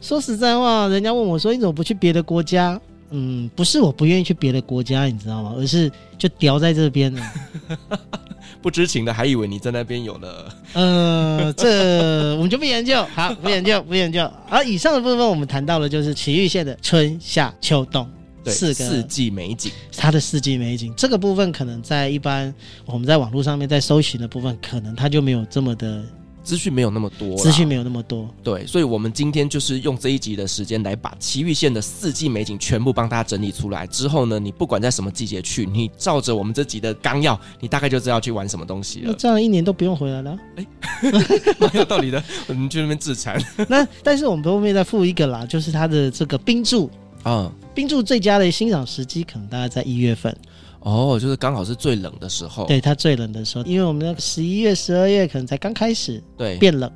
[0.00, 2.80] 说实在话，人家问我说你怎么不去别的国家？
[3.10, 5.54] 嗯，不是我不愿意去别的国家，你知道吗？
[5.56, 7.32] 而是就掉在这边了。
[8.62, 10.54] 不知情的还以为你在那边有了。
[10.72, 14.30] 呃，这我们就不研究，好，不研究，不研究。
[14.48, 18.08] 而，以上的部分我们谈到了，就是埼玉县的春夏秋冬
[18.46, 19.70] 四个四季美景。
[19.94, 22.54] 它的四季美景这个部分，可能在一般
[22.86, 26.02] 我们在网络上面在搜寻的部分，可能它就没有这么的。
[26.44, 33.86] 资讯没有那么多，资讯没有那么多，对，所以我们今天就是用这一集的时间来把埼玉县的四季美景全部帮大家整理出来。
[33.86, 39.06] 之后呢，你不管在什么季节去，你照着我们这集的纲要，你大概就知道去玩什么东西了。
[39.06, 40.38] 那这样一年都不用回来了？
[40.56, 40.66] 哎，
[41.58, 43.42] 蛮有道理的，我们去那边自残。
[43.66, 46.90] 那但是我们后面再附一个啦，就是它的这个冰柱
[47.22, 50.36] 啊，嗯、冰柱最佳的欣赏时机可能大概在一月份。
[50.84, 56.90] 哦，就是刚好是最冷的时候，对，它最冷的时候，因为我们那个十一月、十二月可能才刚开始，对，变冷。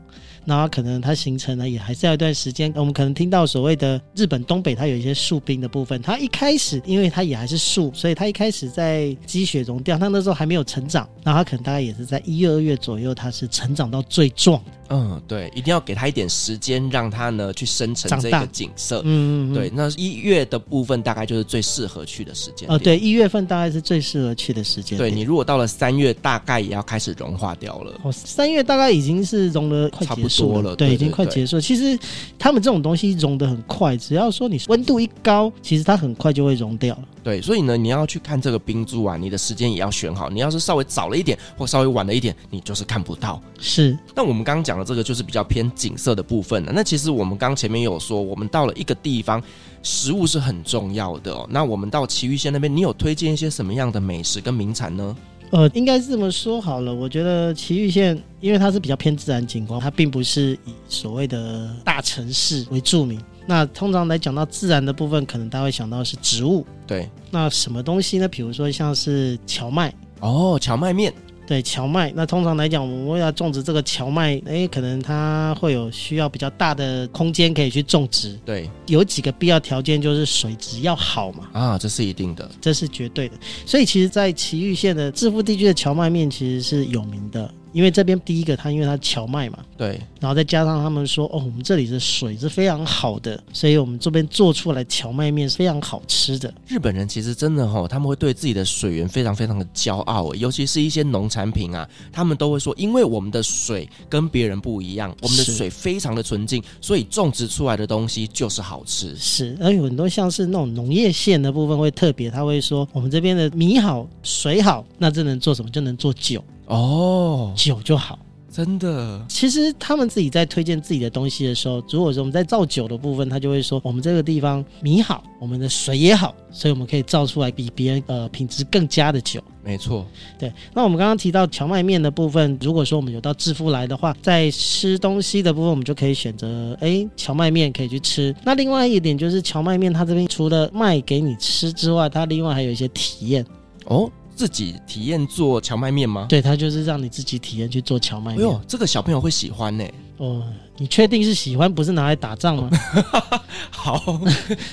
[0.45, 2.73] 然后可能它形成呢，也还是要一段时间。
[2.75, 6.01] 我们可能听到所谓的日本东北，它有一些树冰的部分。
[6.03, 11.09] 它一开始，因为它也还是树，所以它一开始在积雪融掉，它那时候还没有成长。
[11.25, 14.63] 然后它可能大概也是在一、二月左右，它是成长到最壮。
[14.91, 19.03] 嗯，对，一定要给它一点时间，让它呢去生成这个景色。
[19.05, 19.71] 嗯，嗯，嗯，对。
[19.75, 22.67] 那一月的部分大概就是最适合去的时间。
[22.71, 24.97] 哦，对，一月份大概是最适合去的时间。
[24.97, 28.01] 对，你如果到了三月，大概也要开始融化掉了。
[28.03, 30.38] 哦，三月大概已经是融了快结束。
[30.39, 31.63] 多了，对，已经快结束了。
[31.63, 31.99] 其实
[32.39, 37.03] 他们这种东西融得很快，只要说你温度一高，其实它很快就会融掉了。
[37.23, 40.31] 对，所以呢，你要去看这个冰柱啊，你的时间也要选好。
[40.31, 43.39] 你要是稍微早了一点，或稍微晚了一点，你就是看不到。
[43.59, 43.99] 是。
[44.15, 46.73] 那我们刚刚讲讲的这个就是比较偏景色的部分了。
[46.75, 49.43] 那其实我们刚前面有说，我们到了一个地方，
[49.83, 51.47] 食物是很重要的哦。
[51.51, 55.17] 那我们到埼玉县那边，你有推荐一些什么样的美食跟名产呢？
[55.51, 56.95] 呃，应该是这么说好了。
[56.95, 63.21] 我觉得埼玉县，因为它是比较偏自然景观，它并不是以所谓的大城市为著名。
[63.47, 66.67] 那通常来讲到自然的部分，可能大家会想到是植物。
[66.87, 68.29] 对，那什么东西呢？
[68.29, 69.95] 比如说像是荞麦。
[70.21, 71.13] 哦，荞麦面。
[71.49, 78.39] 对荞麦，那通常来讲，我们为了种植这个荞麦，哎，可能它会有需要比较大的空间可以去种植。
[78.45, 81.49] 对，有几个必要条件，就是水质要好嘛。
[81.55, 83.35] 啊，这是一定的，这是绝对的。
[83.65, 87.51] 所以其实，在埼玉县的致富地区的荞麦面，其实是有名的。
[87.73, 96.53] 因为这边第一个，它因为它荞麦嘛，对，然后再加上他们说，哦，我们这里的水是非常好的，所以我们这边做出来荞麦面是非常好吃的。
[96.67, 109.15] 日本人其实真的哈、哦，他们会对自己的水源非常非常的骄傲，尤其是一些农产品啊，他们都会说，因为我们的水跟别人不一样，我们的水非常的纯净，所以种植出来的东西就是好吃。
[109.17, 115.71] 是，而有很多像是那种农业县的部分会特别，他会说，我们这边的米好，水好，那这能做什么？
[115.71, 116.43] 就能做酒。
[116.69, 118.19] 哦，酒就好，
[118.53, 119.25] 真的。
[119.27, 129.43] 其实他们自己在推荐自己的东西的时候，如果说我们在造酒的部分，他就会说我们这个地方米好，我们的水也好，所以我们可以造出来比别人呃品质更佳的酒。
[129.65, 130.07] 没错，
[130.39, 130.53] 对。
[130.75, 138.35] 那我们刚刚提到荞麦面的部分，如果说我们有到致富来的话，在吃东西的部分，我们就可以选择哎荞麦面可以去吃。
[138.45, 143.43] 那另外一点就是荞麦面，它这边除了卖给你吃之外，它另外还有一些体验
[143.87, 144.11] 哦。
[144.39, 146.27] 自己体验做荞麦面吗？
[146.29, 148.39] 对，他就是让你自己体验去做荞麦面。
[148.39, 149.85] 哎呦，这个小朋友会喜欢呢。
[150.19, 150.45] 哦，
[150.77, 152.71] 你确定是喜欢，不是拿来打仗吗？
[153.71, 153.99] 好，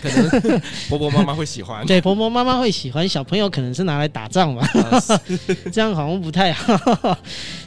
[0.04, 1.84] 可能婆婆妈妈会喜欢。
[1.88, 4.68] 对，婆婆妈妈会喜欢，小朋友可能是拿来打仗吧。
[5.74, 7.18] 这样好像不太好。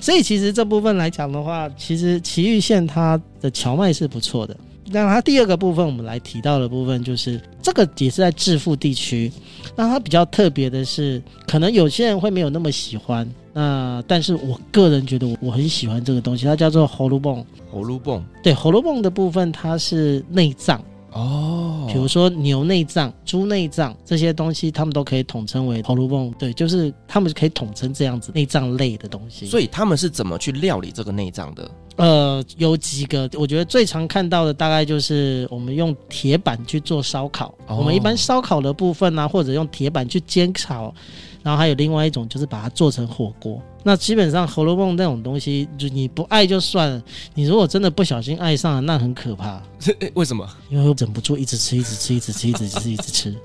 [0.00, 4.56] 所以其实这部分来讲的话，其实埼玉县它的荞麦是不错的。
[4.90, 9.30] 那它第二个部分，我们来提到的部分就是这个也是在致富地区。
[9.78, 13.24] 那它比较特别的是，可能有些人会没有那么喜欢。
[13.52, 17.46] 那但是我个人觉得我我很喜欢这个东西，它叫做喉咙泵。
[17.70, 20.82] 喉咙泵，对，喉咙泵的部分它是内脏。
[21.18, 26.32] 哦，比如说牛内脏、猪内脏这些东西，他们都可以统称为葫芦蹦。
[26.38, 29.46] 对，就是他们可以统称这样子内脏类的东西。
[29.46, 31.70] 所以他们是怎么去料理这个内脏的？
[31.96, 37.52] 呃，有几个，我觉得最常看到的大概就是我们用铁板去做烧烤。
[37.66, 40.94] 哦、我们一般烧烤的部分呢、啊，或者用铁板去煎炒。
[41.42, 43.60] 然后还有另外一种，就是把它做成火锅。
[43.84, 47.02] 那基本上红楼梦那种东西，就你不爱就算了，
[47.34, 49.62] 你如果真的不小心爱上了，那很可怕。
[50.14, 50.46] 为什么？
[50.68, 53.34] 因为我忍不住一直吃，一直吃，一直吃，一直吃，一直吃。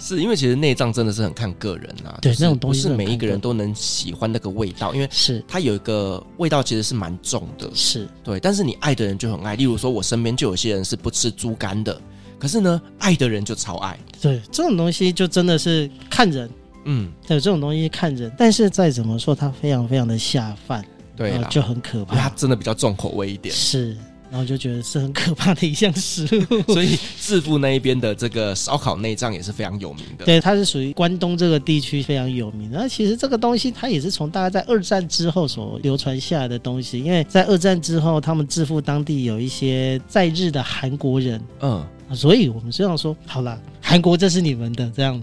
[0.00, 2.16] 是因为其实内脏真的是很看个人啊。
[2.22, 7.68] 对，那种东西不是每一个人都能喜欢那个味道，因为是它有一个味道，其实是蛮重的。
[7.74, 9.56] 是对，但是你爱的人就很爱。
[9.56, 12.00] 例如说，我身边就有些人是不吃猪肝的，
[12.38, 13.98] 可是呢，爱的人就超爱。
[14.20, 16.48] 对，这种东西就真的是看人。
[16.84, 20.84] 嗯，对，这种东西看着，但是再怎么说，它非常非常的下饭，
[21.16, 22.16] 对，就很可怕。
[22.16, 23.96] 它真的比较重口味一点，是，
[24.30, 26.62] 然后就觉得是很可怕的一项食物。
[26.72, 30.24] 所以致富那一边的这个烧烤内脏也是非常有名的。
[30.24, 32.78] 对，它是属于关东这个地区非常有名的。
[32.78, 41.86] 那其实这个东西它也是从大概在二战之后所流传下来的东西，因为在二战之后，他们致富当地有一些在日的韩国人，嗯。
[42.14, 45.18] 所以我们这样说，好了，韩国这是你们的，这样，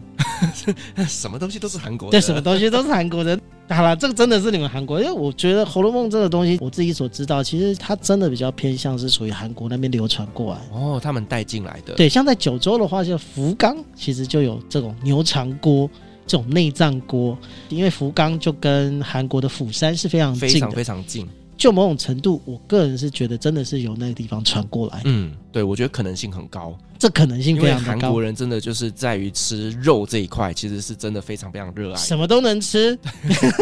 [1.07, 3.39] 什么东西都是韩国的，对，什么东西都是韩国的。
[3.69, 10.59] 好了，这个真的是你们韩国，因为我觉得《红楼梦》这个东西，我自己所知道，其实它真的比较偏向是属于韩国那边流传过来。
[10.73, 11.93] 哦，他们带进来的。
[11.93, 15.87] 对，像在九州的话，就福冈其实就有这种牛肠锅，
[16.25, 17.37] 这种内脏锅，
[17.69, 21.29] 因为福冈就跟韩国的釜山是非常近的，非常非常近。
[21.57, 25.01] 就某种程度，我个人是觉得真的是由那个地方传过来。
[25.05, 26.77] 嗯，对，我觉得可能性很高。
[26.97, 27.85] 这可能性非常高。
[27.85, 31.97] 韩国人真的就是在于吃肉这一块，其实是真的非常非常热爱。
[31.97, 32.97] 什么都能吃，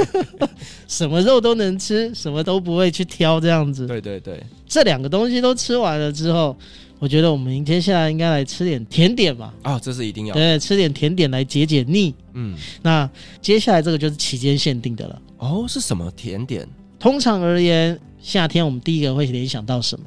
[0.88, 3.88] 什么肉都能吃，什么都不会去挑这样子。
[3.88, 6.56] 对对对，这两个东西都吃完了之后，
[6.99, 9.53] 我觉得我们接下来应该来吃点甜点吧。
[9.63, 10.34] 啊、哦，这是一定要。
[10.34, 12.13] 对，吃点甜点来解解腻。
[12.34, 13.10] 嗯，那
[13.41, 15.21] 接下来这个就是期间限定的了。
[15.38, 16.67] 哦，是什么甜点？
[17.04, 20.06] 通常而言，夏天我们第一个会联想到什么？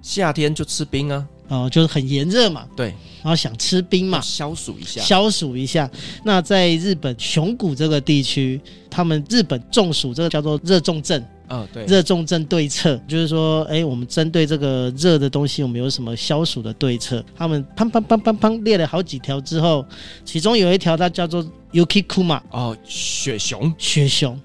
[0.00, 2.64] 夏天就吃冰啊，哦，就是很炎热嘛。
[2.76, 5.00] 对，然后想吃冰嘛，消暑一下。
[5.00, 5.90] 消暑一下。
[6.22, 11.20] 那在日本熊谷这个地区，他们日本中暑这个叫做热重症。
[11.48, 17.24] 嗯、哦，对，热重症对策就是说，哎，我们针对这个热的东西，我们有什么消暑的对策？
[17.34, 19.84] 他们砰砰砰砰砰列了好几条之后，
[20.24, 22.40] 其中有一条它叫做 Yukikuma。
[22.52, 24.40] 哦，雪熊，雪熊。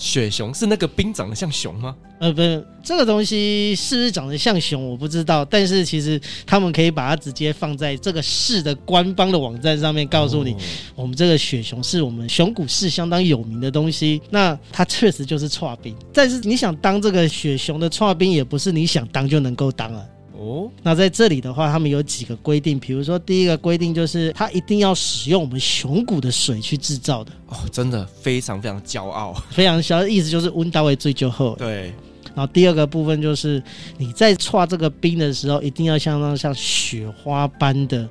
[0.00, 1.94] 雪熊是那个冰长得像熊吗？
[2.20, 5.44] 呃，不是这个东西是不是长得像熊，我不知道。
[5.44, 10.56] 但是其实他们可以把它直接放在这个市的官方的网站上面，告诉你，
[10.94, 14.22] 我们这个雪熊是我们熊谷市相当有名的东西。
[14.30, 20.02] 那它确实就是剉冰，但是你想当这个雪熊的剉冰，也不是你想当就能够当啊。
[20.40, 27.30] 哦，那在这里的话，他们有几个规定，比如说第一个规定就是，它一定要使用我们熊谷的水去制造的。
[27.48, 31.54] 哦，真的非常非常骄傲， 非常骄傲，意思就是温到位最就厚。
[31.56, 31.92] 对。
[32.34, 33.62] 然后第二个部分就是，
[33.98, 38.08] 你在剉这个冰的时候，一定要像那像雪花般的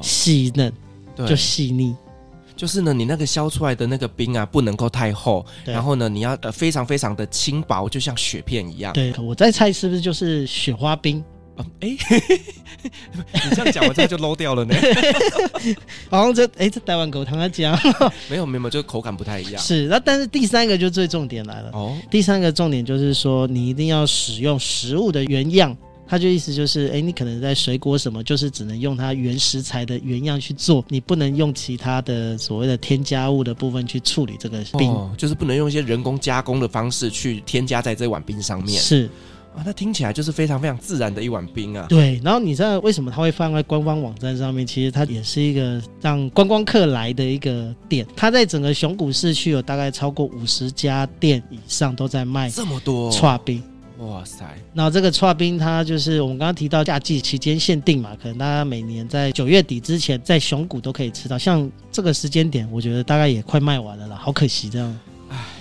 [0.00, 0.72] 细嫩，
[1.16, 1.94] 哦、就细腻。
[2.56, 8.92] 就是呢，你那个削出来的那个冰啊，不能够太厚，然后呢，你要呃非常非常的轻薄，就像雪片一样。
[8.94, 11.22] 对，我在猜是不是就是雪花冰？
[11.80, 11.96] 哎，
[12.82, 14.74] 你这样讲，我这个就 low 掉了呢。
[16.10, 17.78] 好像这哎，这台湾狗糖在讲，
[18.28, 19.62] 没有没有，就口感不太一样。
[19.62, 21.70] 是，那但是第三个就最重点来了。
[21.72, 25.76] 哦，第三个重点就是说，你一定要使用食物的原样。
[26.10, 38.80] 它就意思就是，哎，你可能在水果什么，就是只能用它原食材的原样去做，你不能用其他的所谓的添加物的部分去处理这个冰，哦，就是不能用一些人工加工的方式去添加在这碗冰上面。
[38.80, 39.10] 是。
[39.58, 41.84] 啊，那听起来就是非常非常自然的一碗冰啊。
[41.88, 44.64] 对，然后你知道为什么它会放在官方网站上面？
[44.64, 48.06] 其实它也是一个让观光客来的一个店。
[48.14, 53.60] 它在整个熊谷市区有大概超过五十家店以上都在卖这么多串冰。
[53.98, 54.44] 哇塞！
[54.72, 61.36] 那这个串冰它就是我们刚刚提到夏季期间限定嘛，可能大家每年在九月底之前在熊谷都可以吃到。
[61.36, 65.00] 像这个时间点，我觉得大概也快卖完了啦，好可惜这样。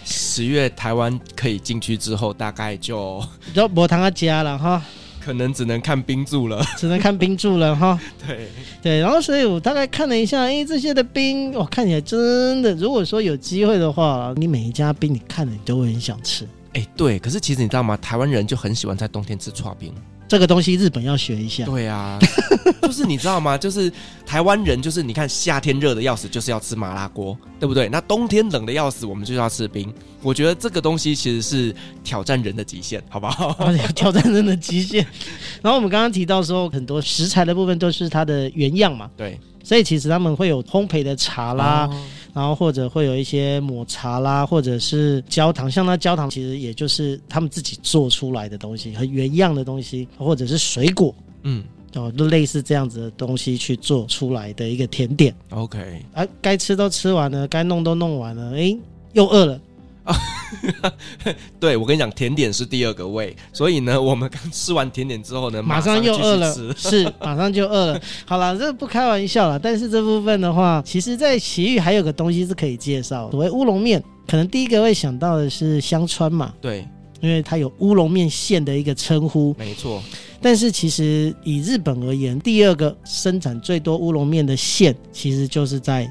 [0.10, 3.22] 十月台湾可以进去之后，大概就
[3.54, 4.82] 都没糖加了哈，
[5.20, 8.00] 可能只能看冰柱了，只能看冰柱了哈。
[8.26, 8.48] 对
[8.82, 16.48] 对，然后所以我大概看了一下，哎，这些的冰，我看起来真的，如果说有机会的话，你每一家冰你看了你都会很想吃。
[16.74, 17.98] 哎，对，可是其实你知道吗？
[17.98, 19.94] 台湾人就很喜欢在冬天吃剉冰。
[20.28, 21.66] 这个东西日本要学一下。
[21.66, 22.20] 对啊，
[22.82, 23.58] 就是你知道吗？
[23.58, 23.92] 就是
[24.26, 27.88] 台湾人，就是你看夏天热的要死，就是要吃麻辣锅，对不对？
[27.90, 29.94] 那冬天冷的要死，我们就要吃冰。
[30.22, 33.56] 我觉得这个东西其实是挑战人的极限，好不好？
[33.96, 35.06] 挑战人的极限。
[35.62, 39.10] 然后我们刚刚提到说，很多食材的部分都是它的原样嘛。
[39.16, 39.40] 对。
[39.64, 41.88] 所以其实他们会有烘焙的茶啦。
[41.92, 42.04] 哦
[42.34, 51.14] 然后或者会有一些抹茶啦，或者是焦糖，像那焦糖其实也就是他们自己做出来的东西，和原样的东西，或者是水果，
[51.44, 51.64] 嗯，
[51.96, 55.34] 哦，都类似这样子的东西去做出来的一个甜点。
[55.50, 58.78] OK，啊，该吃都吃完了，该弄都弄完了，诶，
[59.14, 59.60] 又饿了。
[60.04, 60.16] 啊，
[61.60, 68.02] 对，我跟你讲，甜点是第二个胃，所以呢，我们刚吃完甜点之后呢，马上又饿了，是马上就饿了。
[68.26, 76.88] 好了，这不开玩笑了，但是这部分的话，其实在奇遇还有个东西是可以介绍，所谓乌龙面，可能第一个会想到的是香川嘛，对，
[77.20, 80.02] 因为它有乌龙面线的一个称呼，没错。
[80.42, 86.10] 但是其实以日本而言，第二个生产最多乌龙面的县，其实就是在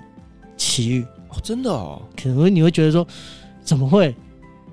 [0.56, 3.06] 埼玉哦，真的哦，可能你会觉得说。
[3.66, 4.14] 怎么会？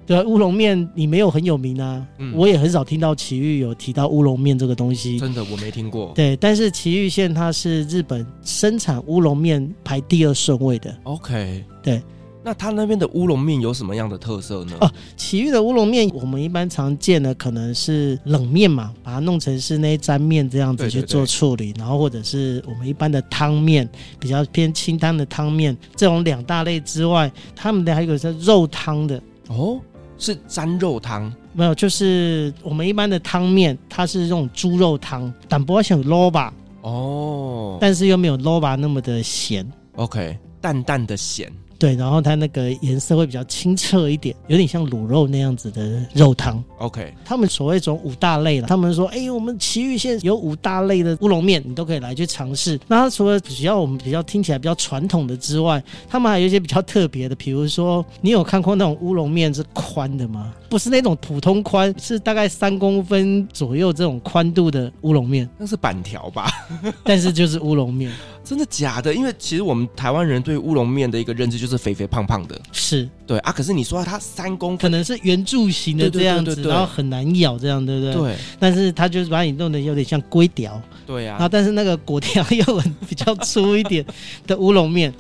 [0.06, 5.20] 对啊，乌龙面你没有很有名啊，嗯、我也很少听到奇玉有提到乌龙面这个东西。
[5.20, 6.12] 真的，我没听过。
[6.16, 10.96] 对，但是奇玉县它是日本生产乌龙面排第二顺位的。
[11.04, 12.02] OK，对。
[12.46, 14.76] 那它那边的乌龙面有什么样的特色呢？
[14.82, 23.90] 哦，奇玉的乌龙面，我们一般常见的可能是冷面嘛，把它弄成是那沾面这样子去做处理，然后或者是我们一般的汤面，
[24.20, 29.80] 比较偏清汤的汤面，这种两大类之外，他们的还有一个是肉汤的哦，
[30.24, 31.32] 是沾肉汤？
[31.52, 41.52] 没有，就是我们一般的汤面，它是这种猪肉汤，但不会像萝卜哦，但是又没有萝卜那么的咸，OK，淡淡的咸。
[41.80, 46.64] 对，然后它那个颜色会比较清澈一点，有点像卤肉那样子的肉汤。
[46.78, 52.80] OK，他们所谓这种五大类了，他们说，哎，我们埼玉县有五大类的乌龙面，你都可以来去尝试。
[52.88, 60.54] 那它除了比较我们比较听起来比较传统的之外，他们还有一些比较特别的，比如说，你有看过那种乌龙面是宽的吗？
[60.70, 65.48] 不是那种普通宽，是大概三公分左右这种宽度的乌龙面。
[65.60, 66.50] 那是板条吧？
[67.04, 68.12] 但是就是乌龙面。
[68.44, 69.14] 真的假的？
[69.14, 73.52] 因为其实我们台湾人对乌龙面的一个认知就是肥肥胖胖的，是对啊。
[73.52, 78.14] 可是你说它三公分，可能是圆柱形的这样子，然后很难咬，这样对不对？
[78.14, 78.36] 对。
[78.60, 81.34] 但是它就是把你弄得有点像龟条，对啊。
[81.34, 84.06] 然后但是那个果条又很比较粗一点
[84.46, 85.14] 的乌龙面。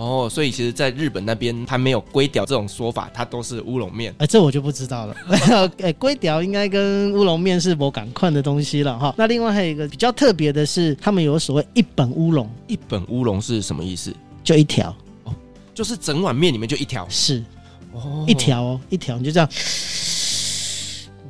[0.00, 4.14] 哦，所以其实，在日本那边，它没有龟屌这种说法，它都是乌龙面。
[4.16, 5.14] 哎，这我就不知道了。
[5.82, 9.14] 哎，龟屌应该跟乌龙面是某赶快的东西了哈。
[9.18, 12.48] 那另外还有一个比较特别的是，他们有所谓一本乌龙。
[12.66, 14.10] 一本乌龙是什么意思？
[14.42, 14.88] 就一条
[15.24, 15.34] 哦，
[15.74, 17.06] 就是整碗面里面就一条。
[17.10, 17.44] 是，
[17.92, 19.46] 哦，一条哦，一条，你就这样。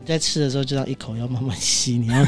[0.06, 2.24] 在吃的时候就让一口要慢慢吸，你要。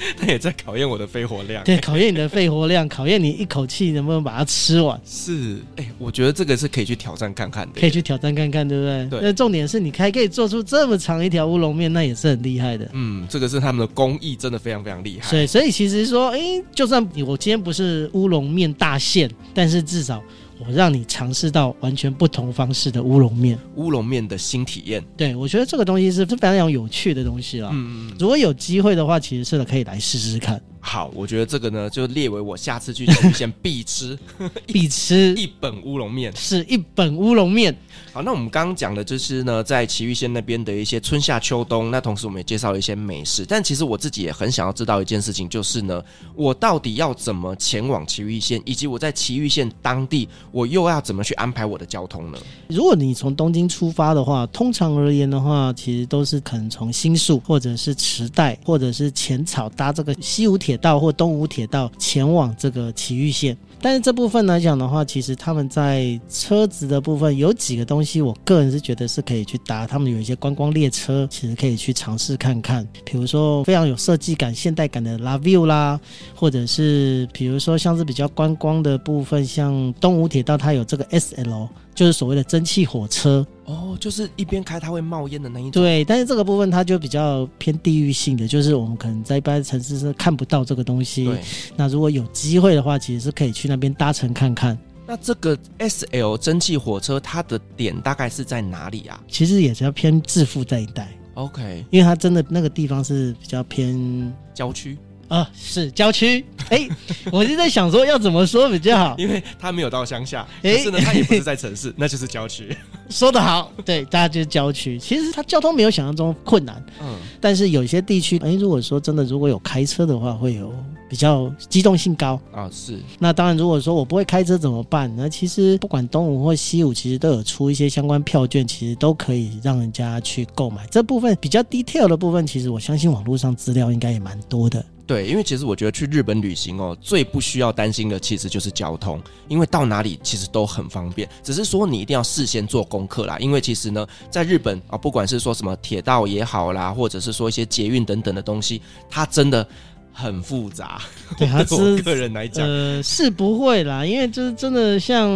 [0.16, 5.00] 他也在考验我的肺活量，对，考验你的肺活量，考验你一口气能不能把它吃完。
[5.04, 9.06] 是，哎、欸，我觉得这个是可以去挑战看看的，可以去挑战看看，对不对？
[9.10, 9.20] 对。
[9.22, 12.88] 那重点是你还可以做出这么长一条乌龙面，那也是很厉害的。
[12.92, 15.30] 嗯，这个是他们的工艺，真的非常非常厉害。
[15.30, 20.22] 对，所以其实说，哎、欸，就算我今天不是乌龙面大县，但是至少。
[20.58, 25.02] 我让你尝试到完全不同方式的乌龙面，乌龙面的新体验。
[25.16, 27.70] 对，我觉得这个东西是非常有趣的东西了。
[27.72, 30.60] 嗯嗯，如果有机会的话，其实是可以来试试看。
[30.80, 34.18] 好，我觉得这个呢，就列为我下次去奇玉县必吃，
[34.66, 37.76] 必吃一本乌龙面，是一本乌龙面。
[38.12, 43.44] 好，那我们刚刚讲的就是呢，在奇玉县那边的一些春夏秋冬，那同时我们也介绍了一些美食。
[43.46, 46.02] 但其实我自己也很想要知道一件事情，就是呢，
[46.34, 52.38] 我到底要怎么前往奇玉县，以及我在奇玉县当地，我又要怎么去安排我的交通呢？
[52.68, 69.86] 如果你从东京出发的话，通常而言的话，其实都是可能从新宿或者是池袋或者是浅草搭这个西武铁铁道或东武铁道前往这个埼玉县，但是这部分来讲的话，其实他们在车子的部分有几个东西，我个人是觉得是可以去搭。
[69.86, 72.86] 他们有一些观光列车，其实可以去尝试看看。
[73.02, 75.98] 比如说非常有设计感、现代感的 La View 啦，
[76.34, 81.68] 或者是比如说像是比较观光的部分，像东武铁道它有这个 SL。
[81.98, 85.72] 就是所谓的蒸汽火车哦，就是一边开它会冒烟的那一种。
[85.72, 91.28] 对，但是这个部分它就比较偏地域性的，就是我们可能在一般城市是看不到这个东西。
[91.74, 94.78] 那如果有机会的话，其实是可以去那边搭乘看看。
[95.08, 99.20] 那这个 SL 蒸汽火车它的点大概是在哪里啊？
[99.26, 101.08] 其实也是要偏致富这一带。
[101.34, 104.96] OK，因为它真的那个地方是比较偏郊区。
[105.28, 106.44] 啊、哦，是郊区。
[106.70, 106.88] 哎、欸，
[107.32, 112.76] 我就在想说要怎么说比较好，因为他没有到乡下， 可是呢，他也不是在城市，那就是郊区。
[113.08, 114.98] 说得好，对，大家就是郊区。
[114.98, 120.70] 其实它交通没有想象中困难，嗯，但是有一些地区，哎、欸，如果说真的如果有开车的话，会有
[121.08, 122.68] 比较机动性高啊。
[122.70, 122.98] 是。
[123.18, 125.10] 那当然，如果说我不会开车怎么办？
[125.16, 130.86] 那其实不管东武或西武，其实都有出一些相关票券，其实都可以让人家去购买。
[130.90, 134.84] 这部分比较 detail 的部分，其实我相信网络上资料应该也蛮多的。
[135.08, 143.38] 对，因为其实我觉得去日本旅行哦，最不需要担心的其实就是交通，因为到哪里其实都很方便，只是说你一定要事先做功课啦。
[143.38, 149.66] 因为其实呢，在日本啊，不管是说什么铁道也好啦，或者是说一些捷运等等的东西，它真的
[150.12, 151.00] 很复杂。
[151.38, 155.26] 对，它对 我个人来讲，呃，是不会啦，因为就是真的像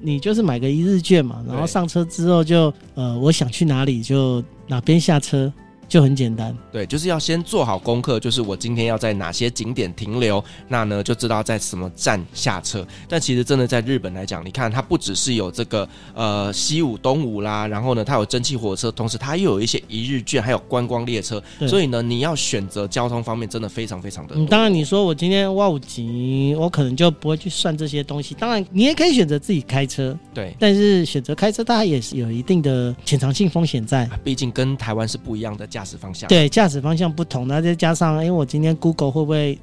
[0.00, 5.52] 你就是买个一日券嘛，然后上车之后就呃，我想去哪里就哪边下车。
[5.90, 12.86] 就很简单，对，就是要先做好功课，就是我今天要在哪些景点停留，那呢就知道在什么站下车。
[13.08, 24.36] 但其实真的在日本来讲，你看它不只是有这个呃西武、东武啦，然后呢它有蒸汽火车，同时它又有一些一日券，还有观光列车，所以呢你要选择交通方面真的非常非常的。
[24.36, 28.32] 嗯，当然你说我今天挖五级，我可能就不会去算这些东西。
[28.34, 39.58] 当然你也可以选择自己开车，对，但是选择开车它也是有一定的潜藏性风险在，毕竟跟台湾是不一样的驾驶方向，对，驾驶方向不同，那再加上，因为我今天 Google 会不会？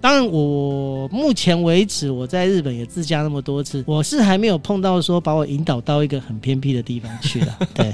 [0.00, 7.58] 当然，我目前为止我在日本也自驾那么多次，我是还没有碰到说把我引导到一个很偏僻的地方去了。
[7.74, 7.92] 对。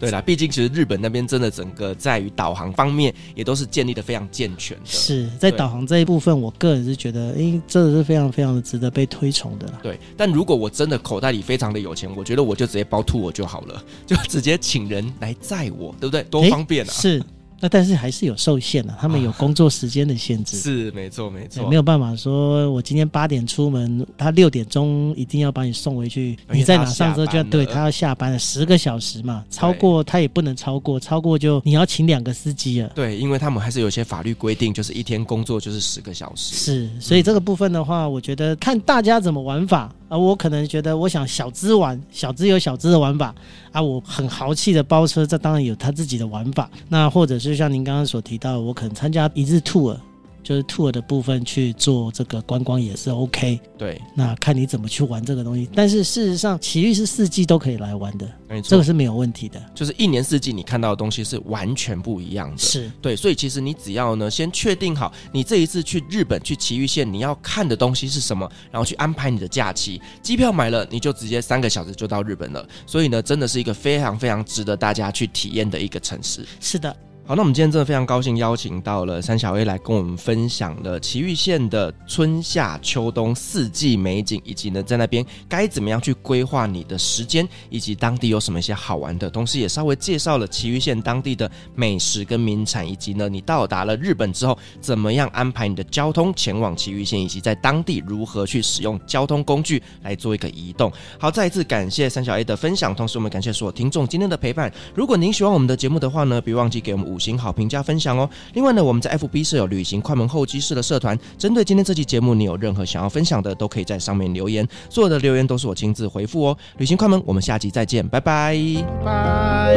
[0.00, 4.86] 对啦，毕竟其实日本那边真的整个在于导航方面也都是建立的非常健全的。
[4.86, 9.78] 是在导航这一部分，我个人是觉得，哎，真的是非常非常的值得被推崇的啦。
[9.82, 16.22] 对，但如果我真的口袋里非常的有钱，我觉得我就直接包吐我就好了，就直接请人来载我，对不对？
[16.24, 16.90] 多方便啊！
[16.90, 17.22] 是。
[17.60, 20.56] 那但是还是有受限的，他们有工作时间的限制。
[20.58, 26.38] 啊、是没错没错，没有办法说，我今天八点出门，他六点钟一定要把你送回去。
[26.50, 32.90] 你在哪上车就要对他要下班了，十个小时嘛，超过他也不能超过，超过就你要请两个司机了。
[32.94, 36.54] 对，因为他们还是有些法律规定，就是一天工作就是十个小时。
[36.54, 39.92] 是，所以这个部分的话，我觉得看大家怎么玩法。
[40.08, 43.32] 啊，我可能觉得，我想小资玩，小资有小资的玩法
[43.72, 43.80] 啊。
[43.80, 46.70] 我很豪气的包车，这当然有他自己的玩法。
[46.88, 49.96] 那或者是像您刚刚所提到，我可能参加一日 tour。
[50.42, 55.68] 就是 tour 的部分去做这个观光也是 OK，对，那看你怎么去玩这个东西。
[55.74, 59.62] 但是事实上，奇遇是四季都可以来玩的，没错，这个是没有问题的。
[59.74, 63.14] 就是一年四季你看到的东西是完全不一样的，是对。
[63.14, 72.66] 所以其实你只要呢，先确定好你这一次去日本去奇遇县你要看的东西是什么，然后去安排你的假期，机票买了你就直接三个小时就到日本了。
[72.86, 76.46] 所以呢，真的是一个非常非常值得大家去体验的一个城市。
[76.60, 76.94] 是的。
[77.30, 100.92] 好，那我们今天真的非常高兴邀请到了三小 A 来跟我们分享了崎玉县的春夏秋冬四季美景，以及呢在那边该怎么样去规划你的时间，以及当地有什么一些好玩的，同时也稍微介绍了崎玉县当地的美食跟名产，以及呢你到达了日本之后怎么样安排你的交通前往崎玉县，以及在当地如何去使用交通工具来做一个移动。
[101.16, 104.72] 好，再一次感谢三小 A 的分享，同时我们感谢所有听众今天的陪伴。
[104.96, 107.19] 如果您喜欢我们的节目的话呢，别忘记给我们五。
[107.20, 108.28] 行好评加分享哦。
[108.54, 116.56] 另外呢，我们在 FB 设有旅行快门候机室的社团，针对今天这期节目，你有任何想要分享的，都可以在上面留言，所有的留言都是我亲自回复哦。
[116.78, 118.56] 旅行快门，我们下集再见，拜拜
[119.04, 119.74] 拜。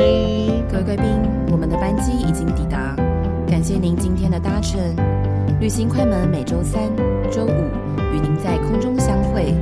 [0.71, 1.05] 各位贵宾，
[1.51, 2.95] 我们的班机已经抵达，
[3.45, 4.79] 感谢您今天的搭乘。
[5.59, 6.81] 旅行快门每周三、
[7.31, 7.49] 周五
[8.13, 9.53] 与您在空中相会，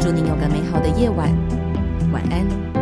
[0.00, 1.30] 祝您有个美好的夜晚，
[2.12, 2.79] 晚安。